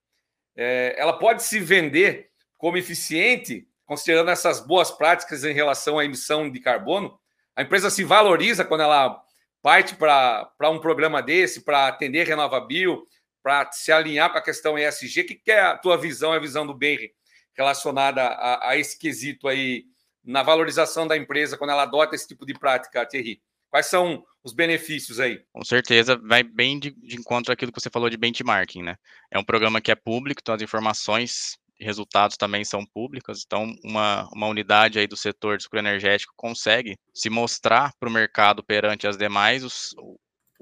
é, 0.56 0.96
ela 0.98 1.18
pode 1.18 1.44
se 1.44 1.60
vender 1.60 2.30
como 2.58 2.78
eficiente, 2.78 3.68
considerando 3.86 4.30
essas 4.30 4.60
boas 4.60 4.92
práticas 4.92 5.44
em 5.44 5.54
relação 5.54 6.00
à 6.00 6.06
emissão 6.06 6.50
de 6.50 6.60
carbono. 6.60 7.20
A 7.56 7.62
empresa 7.62 7.90
se 7.90 8.04
valoriza 8.04 8.66
quando 8.66 8.82
ela 8.82 9.22
parte 9.62 9.96
para 9.96 10.70
um 10.70 10.80
programa 10.80 11.22
desse, 11.22 11.64
para 11.64 11.88
atender 11.88 12.28
RenovaBio, 12.28 13.06
para 13.42 13.72
se 13.72 13.92
alinhar 13.92 14.32
com 14.32 14.38
a 14.38 14.42
questão 14.42 14.78
ESG. 14.78 15.22
O 15.22 15.26
que, 15.28 15.36
que 15.36 15.52
é 15.52 15.62
a 15.62 15.78
tua 15.78 15.98
visão, 15.98 16.34
a 16.34 16.40
visão 16.40 16.66
do 16.66 16.74
bem 16.74 16.98
relacionada 17.56 18.22
a, 18.22 18.70
a 18.70 18.78
esse 18.78 18.98
quesito 18.98 19.48
aí, 19.48 19.86
na 20.24 20.44
valorização 20.44 21.08
da 21.08 21.18
empresa, 21.18 21.58
quando 21.58 21.72
ela 21.72 21.84
adota 21.84 22.16
esse 22.16 22.28
tipo 22.28 22.46
de 22.46 22.54
prática, 22.54 23.06
Thierry? 23.06 23.42
Quais 23.70 23.88
são 23.88 24.24
os 24.44 24.54
benefícios 24.54 25.20
aí? 25.20 25.44
Com 25.52 25.64
certeza, 25.64 26.16
vai 26.18 26.44
bem 26.44 26.78
de, 26.78 26.92
de 26.92 27.16
encontro 27.16 27.52
àquilo 27.52 27.72
que 27.72 27.82
você 27.82 27.90
falou 27.90 28.10
de 28.10 28.18
benchmarking, 28.18 28.84
né? 28.84 28.96
É 29.32 29.40
um 29.40 29.44
programa 29.44 29.82
que 29.82 29.92
é 29.92 29.96
público, 29.96 30.42
então 30.42 30.54
as 30.54 30.62
informações 30.62 31.58
resultados 31.80 32.38
também 32.38 32.64
são 32.64 32.86
públicas, 32.86 33.44
então 33.46 33.74
uma, 33.84 34.30
uma 34.34 34.48
unidade 34.48 35.00
aí 35.00 35.08
do 35.08 35.18
setor 35.18 35.58
de 35.58 35.68
energético 35.74 36.34
consegue 36.36 36.98
se 37.14 37.30
mostrar 37.30 37.94
para 38.00 38.10
o 38.10 38.12
mercado 38.12 38.64
perante 38.64 39.08
as 39.08 39.18
demais 39.18 39.64
os, 39.64 39.94
o, 39.98 40.18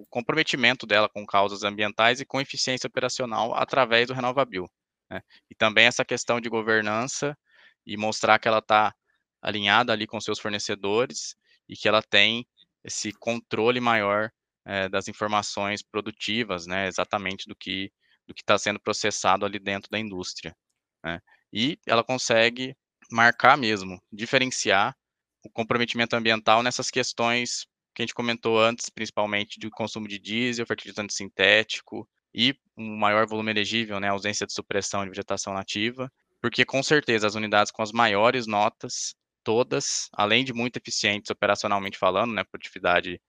comprometimento 0.10 0.88
dela 0.88 1.08
com 1.08 1.26
causas 1.26 1.64
ambientais 1.64 2.20
e 2.20 2.26
com 2.26 2.42
eficiência 2.42 2.88
operacional 2.88 3.54
através 3.54 4.08
do 4.08 4.14
RenovaBio. 4.14 4.68
Né? 5.10 5.22
E 5.50 5.56
também 5.56 5.86
essa 5.86 6.04
questão 6.04 6.42
de 6.42 6.50
governança 6.50 7.38
e 7.86 7.96
mostrar 7.98 8.40
que 8.40 8.48
ela 8.48 8.60
está 8.60 8.94
alinhada 9.42 9.94
ali 9.94 10.08
com 10.08 10.20
seus 10.20 10.40
fornecedores 10.40 11.36
e 11.70 11.76
que 11.76 11.88
ela 11.88 12.02
tem 12.02 12.48
esse 12.84 13.12
controle 13.14 13.80
maior 13.80 14.32
é, 14.66 14.90
das 14.90 15.08
informações 15.08 15.82
produtivas, 15.84 16.66
né, 16.66 16.88
exatamente 16.88 17.48
do 17.48 17.56
que 17.56 17.92
do 18.28 18.36
que 18.36 18.42
está 18.42 18.58
sendo 18.58 18.80
processado 18.80 19.46
ali 19.46 19.60
dentro 19.60 19.90
da 19.90 20.00
indústria. 20.00 20.56
Né? 21.04 21.20
E 21.52 21.80
ela 21.86 22.04
consegue 22.04 22.76
marcar 23.12 23.58
mesmo, 23.58 24.02
diferenciar 24.12 24.96
o 25.44 25.50
comprometimento 25.50 26.16
ambiental 26.16 26.64
nessas 26.64 26.90
questões 26.90 27.66
que 27.94 28.02
a 28.02 28.06
gente 28.06 28.14
comentou 28.14 28.60
antes, 28.60 28.90
principalmente 28.90 29.60
de 29.60 29.70
consumo 29.70 30.08
de 30.08 30.18
diesel, 30.18 30.66
fertilizante 30.66 31.14
sintético 31.14 32.08
e 32.34 32.56
um 32.78 32.98
maior 32.98 33.28
volume 33.28 33.52
elegível, 33.52 34.00
né, 34.00 34.08
ausência 34.08 34.48
de 34.48 34.54
supressão 34.54 35.04
de 35.04 35.10
vegetação 35.10 35.54
nativa, 35.54 36.12
porque 36.42 36.64
com 36.64 36.82
certeza 36.82 37.28
as 37.28 37.36
unidades 37.36 37.72
com 37.72 37.82
as 37.82 37.92
maiores 37.92 38.48
notas 38.48 39.14
todas, 39.44 40.08
além 40.14 40.46
de 40.46 40.54
muito 40.54 40.78
eficientes 40.78 41.30
operacionalmente 41.30 41.98
falando, 41.98 42.34
né, 42.34 42.44
produtividade 42.44 43.20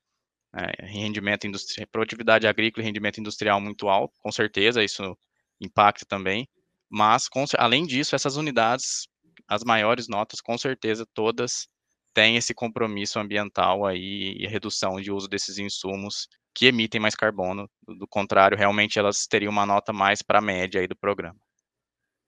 é, 0.54 0.86
rendimento 0.86 1.46
industrial, 1.46 1.88
produtividade 1.90 2.46
agrícola 2.46 2.84
e 2.84 2.86
rendimento 2.86 3.18
industrial 3.18 3.60
muito 3.60 3.88
alto, 3.88 4.14
com 4.20 4.30
certeza 4.30 4.84
isso 4.84 5.16
impacta 5.60 6.04
também, 6.06 6.48
mas 6.92 7.26
com, 7.26 7.44
além 7.56 7.86
disso, 7.86 8.14
essas 8.14 8.36
unidades, 8.36 9.08
as 9.48 9.64
maiores 9.64 10.08
notas, 10.08 10.42
com 10.42 10.58
certeza 10.58 11.06
todas 11.14 11.66
têm 12.12 12.36
esse 12.36 12.52
compromisso 12.52 13.18
ambiental 13.18 13.86
aí 13.86 14.36
e 14.38 14.46
redução 14.46 15.00
de 15.00 15.10
uso 15.10 15.26
desses 15.26 15.56
insumos 15.56 16.28
que 16.54 16.66
emitem 16.66 17.00
mais 17.00 17.14
carbono, 17.14 17.66
do 17.96 18.06
contrário, 18.06 18.58
realmente 18.58 18.98
elas 18.98 19.26
teriam 19.26 19.50
uma 19.50 19.64
nota 19.64 19.90
mais 19.90 20.20
para 20.20 20.38
a 20.38 20.42
média 20.42 20.82
aí 20.82 20.86
do 20.86 20.94
programa. 20.94 21.38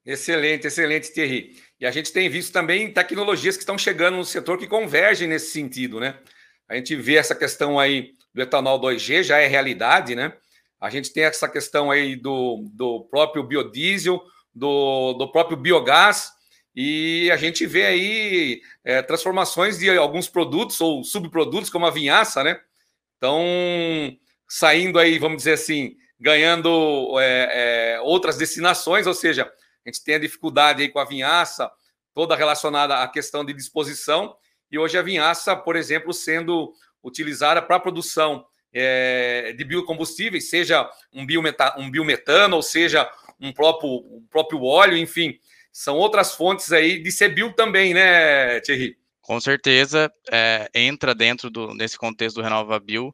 Excelente, 0.03 0.65
excelente, 0.65 1.13
Thierry. 1.13 1.55
E 1.79 1.85
a 1.85 1.91
gente 1.91 2.11
tem 2.11 2.27
visto 2.27 2.51
também 2.51 2.91
tecnologias 2.91 3.55
que 3.55 3.61
estão 3.61 3.77
chegando 3.77 4.17
no 4.17 4.25
setor 4.25 4.57
que 4.57 4.65
convergem 4.65 5.27
nesse 5.27 5.51
sentido, 5.51 5.99
né? 5.99 6.19
A 6.67 6.75
gente 6.75 6.95
vê 6.95 7.17
essa 7.17 7.35
questão 7.35 7.79
aí 7.79 8.13
do 8.33 8.41
etanol 8.41 8.81
2G, 8.81 9.21
já 9.21 9.37
é 9.37 9.45
realidade, 9.45 10.15
né? 10.15 10.35
A 10.81 10.89
gente 10.89 11.13
tem 11.13 11.23
essa 11.23 11.47
questão 11.47 11.91
aí 11.91 12.15
do, 12.15 12.65
do 12.73 13.05
próprio 13.11 13.43
biodiesel, 13.43 14.23
do, 14.55 15.13
do 15.13 15.31
próprio 15.31 15.57
biogás, 15.57 16.31
e 16.75 17.29
a 17.31 17.37
gente 17.37 17.65
vê 17.65 17.85
aí 17.85 18.61
é, 18.83 19.01
transformações 19.01 19.77
de 19.77 19.89
alguns 19.97 20.27
produtos 20.27 20.79
ou 20.81 21.03
subprodutos, 21.03 21.69
como 21.69 21.85
a 21.85 21.91
vinhaça, 21.91 22.43
né? 22.43 22.59
Estão 23.13 23.43
saindo 24.47 24.99
aí, 24.99 25.17
vamos 25.17 25.37
dizer 25.37 25.53
assim, 25.53 25.95
ganhando 26.19 27.17
é, 27.19 27.95
é, 27.95 28.01
outras 28.01 28.37
destinações, 28.37 29.07
ou 29.07 29.13
seja, 29.13 29.43
a 29.85 29.89
gente 29.89 30.03
tem 30.03 30.15
a 30.15 30.19
dificuldade 30.19 30.81
aí 30.81 30.89
com 30.89 30.99
a 30.99 31.05
vinhaça, 31.05 31.71
toda 32.13 32.35
relacionada 32.35 33.01
à 33.01 33.07
questão 33.07 33.43
de 33.43 33.53
disposição, 33.53 34.35
e 34.71 34.77
hoje 34.77 34.97
a 34.97 35.01
vinhaça, 35.01 35.55
por 35.55 35.75
exemplo, 35.75 36.13
sendo 36.13 36.73
utilizada 37.03 37.61
para 37.61 37.75
a 37.75 37.79
produção 37.79 38.45
é, 38.73 39.53
de 39.57 39.63
biocombustíveis, 39.63 40.49
seja 40.49 40.89
um, 41.13 41.25
biometa, 41.25 41.75
um 41.77 41.89
biometano, 41.89 42.57
ou 42.57 42.61
seja, 42.61 43.09
um 43.39 43.51
próprio, 43.51 43.89
um 43.89 44.25
próprio 44.29 44.63
óleo, 44.63 44.97
enfim, 44.97 45.37
são 45.71 45.97
outras 45.97 46.33
fontes 46.33 46.71
aí 46.71 47.01
de 47.01 47.11
CBIL 47.11 47.53
também, 47.53 47.93
né, 47.93 48.59
Thierry? 48.61 48.97
Com 49.21 49.39
certeza, 49.39 50.11
é, 50.31 50.69
entra 50.73 51.15
dentro 51.15 51.49
do, 51.49 51.73
nesse 51.73 51.97
contexto 51.97 52.35
do 52.37 52.43
RenovaBio. 52.43 53.13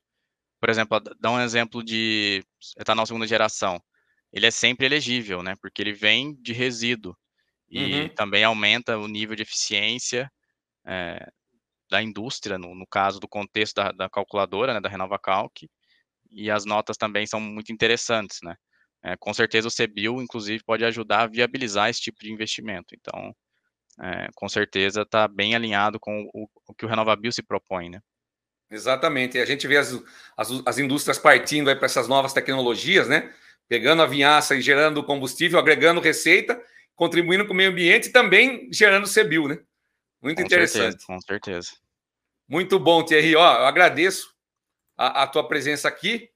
Por 0.59 0.69
exemplo, 0.69 0.99
dá 1.19 1.31
um 1.31 1.39
exemplo 1.39 1.83
de 1.83 2.43
etanol 2.77 3.05
segunda 3.05 3.25
geração. 3.25 3.81
Ele 4.31 4.45
é 4.45 4.51
sempre 4.51 4.85
elegível, 4.85 5.41
né? 5.41 5.55
Porque 5.61 5.81
ele 5.81 5.93
vem 5.93 6.35
de 6.41 6.53
resíduo 6.53 7.15
e 7.69 8.01
uhum. 8.01 8.09
também 8.09 8.43
aumenta 8.43 8.97
o 8.97 9.07
nível 9.07 9.35
de 9.35 9.43
eficiência 9.43 10.29
é, 10.85 11.31
da 11.89 12.01
indústria, 12.01 12.57
no, 12.57 12.75
no, 12.75 12.85
caso 12.85 13.19
do 13.19 13.27
contexto 13.27 13.75
da, 13.75 13.91
da 13.91 14.09
calculadora, 14.09 14.73
né, 14.73 14.81
da 14.81 14.89
Renova 14.89 15.17
Calc, 15.17 15.67
e 16.29 16.51
as 16.51 16.65
notas 16.65 16.97
também 16.97 17.25
são 17.25 17.39
muito 17.39 17.71
interessantes, 17.71 18.39
né? 18.43 18.55
É, 19.03 19.15
com 19.17 19.33
certeza 19.33 19.67
o 19.67 19.71
CBIL, 19.71 20.21
inclusive, 20.21 20.63
pode 20.63 20.85
ajudar 20.85 21.21
a 21.21 21.27
viabilizar 21.27 21.89
esse 21.89 22.01
tipo 22.01 22.19
de 22.19 22.31
investimento. 22.31 22.93
Então, 22.93 23.35
é, 23.99 24.29
com 24.35 24.47
certeza 24.47 25.01
está 25.01 25.27
bem 25.27 25.55
alinhado 25.55 25.99
com 25.99 26.29
o, 26.33 26.47
o, 26.67 26.73
que 26.73 26.85
o 26.85 26.87
RenovaBio 26.87 27.31
se 27.31 27.41
propõe, 27.41 27.89
né? 27.89 27.99
Exatamente. 28.69 29.37
E 29.37 29.41
a 29.41 29.45
gente 29.45 29.67
vê 29.67 29.77
as, 29.77 29.91
as, 30.37 30.49
as 30.65 30.77
indústrias 30.77 31.19
partindo 31.19 31.75
para 31.75 31.85
essas 31.85 32.07
novas 32.07 32.31
tecnologias, 32.31 33.07
né? 33.07 33.33
Pegando 33.67 34.01
a 34.01 34.07
vinhaça 34.07 34.55
e 34.55 34.61
gerando 34.61 35.03
combustível, 35.03 35.59
agregando 35.59 35.99
receita, 35.99 36.61
contribuindo 36.95 37.45
com 37.45 37.53
o 37.53 37.55
meio 37.55 37.71
ambiente 37.71 38.07
e 38.07 38.11
também 38.11 38.69
gerando 38.71 39.11
CBIL, 39.11 39.47
né? 39.47 39.59
Muito 40.21 40.37
com 40.37 40.45
interessante. 40.45 40.83
Certeza, 40.83 41.07
com 41.07 41.19
certeza. 41.21 41.71
Muito 42.47 42.79
bom, 42.79 43.03
Thierry. 43.03 43.35
Ó, 43.35 43.41
eu 43.41 43.65
agradeço 43.65 44.33
a, 44.97 45.23
a 45.23 45.27
tua 45.27 45.47
presença 45.47 45.87
aqui. 45.87 46.29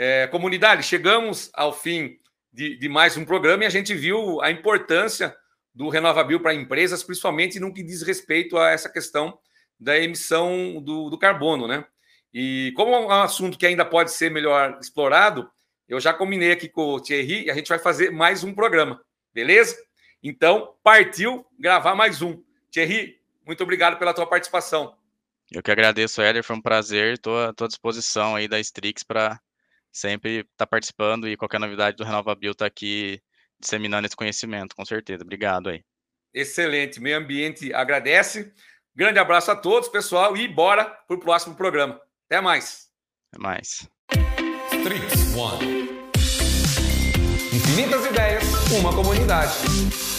É, 0.00 0.28
comunidade, 0.28 0.84
chegamos 0.84 1.50
ao 1.52 1.72
fim 1.72 2.20
de, 2.52 2.76
de, 2.76 2.88
mais 2.88 3.16
um 3.16 3.24
programa 3.24 3.64
e 3.64 3.66
a 3.66 3.70
gente 3.70 3.92
viu 3.96 4.40
a 4.40 4.48
importância 4.48 5.36
do 5.74 5.88
RenovaBio 5.88 6.38
para 6.38 6.54
empresas, 6.54 7.02
principalmente 7.02 7.58
no 7.58 7.74
que 7.74 7.82
diz 7.82 8.02
respeito 8.02 8.56
a 8.56 8.70
essa 8.70 8.88
questão 8.88 9.36
da 9.76 9.98
emissão 9.98 10.80
do, 10.80 11.10
do 11.10 11.18
carbono, 11.18 11.66
né? 11.66 11.84
E 12.32 12.72
como 12.76 12.94
é 12.94 13.00
um 13.00 13.10
assunto 13.10 13.58
que 13.58 13.66
ainda 13.66 13.84
pode 13.84 14.12
ser 14.12 14.30
melhor 14.30 14.78
explorado, 14.80 15.50
eu 15.88 15.98
já 15.98 16.14
combinei 16.14 16.52
aqui 16.52 16.68
com 16.68 16.94
o 16.94 17.00
Thierry 17.00 17.46
e 17.46 17.50
a 17.50 17.54
gente 17.54 17.68
vai 17.68 17.80
fazer 17.80 18.12
mais 18.12 18.44
um 18.44 18.54
programa, 18.54 19.00
beleza? 19.34 19.76
Então, 20.22 20.76
partiu 20.80 21.44
gravar 21.58 21.96
mais 21.96 22.22
um. 22.22 22.40
Thierry, 22.70 23.20
muito 23.44 23.64
obrigado 23.64 23.98
pela 23.98 24.14
tua 24.14 24.28
participação. 24.28 24.96
Eu 25.50 25.60
que 25.60 25.72
agradeço, 25.72 26.22
Éder, 26.22 26.44
foi 26.44 26.54
um 26.54 26.62
prazer, 26.62 27.14
estou 27.14 27.36
à 27.36 27.52
tua 27.52 27.66
disposição 27.66 28.36
aí 28.36 28.46
da 28.46 28.60
Strix 28.60 29.02
para 29.02 29.40
sempre 29.92 30.40
estar 30.40 30.48
tá 30.58 30.66
participando 30.66 31.28
e 31.28 31.36
qualquer 31.36 31.60
novidade 31.60 31.96
do 31.96 32.04
RenovaBio 32.04 32.52
está 32.52 32.66
aqui 32.66 33.20
disseminando 33.60 34.06
esse 34.06 34.16
conhecimento, 34.16 34.74
com 34.74 34.84
certeza. 34.84 35.22
Obrigado 35.22 35.68
aí. 35.68 35.82
Excelente, 36.32 37.00
meio 37.00 37.18
ambiente 37.18 37.72
agradece. 37.72 38.52
Grande 38.94 39.18
abraço 39.18 39.50
a 39.50 39.56
todos, 39.56 39.88
pessoal, 39.88 40.36
e 40.36 40.46
bora 40.48 40.84
para 40.84 41.16
o 41.16 41.20
próximo 41.20 41.54
programa. 41.54 42.00
Até 42.26 42.40
mais. 42.40 42.88
Até 43.32 43.42
mais. 43.42 43.88
Strix 44.72 45.34
One. 45.34 45.88
Infinitas 47.52 48.06
ideias, 48.06 48.44
uma 48.72 48.94
comunidade. 48.94 50.17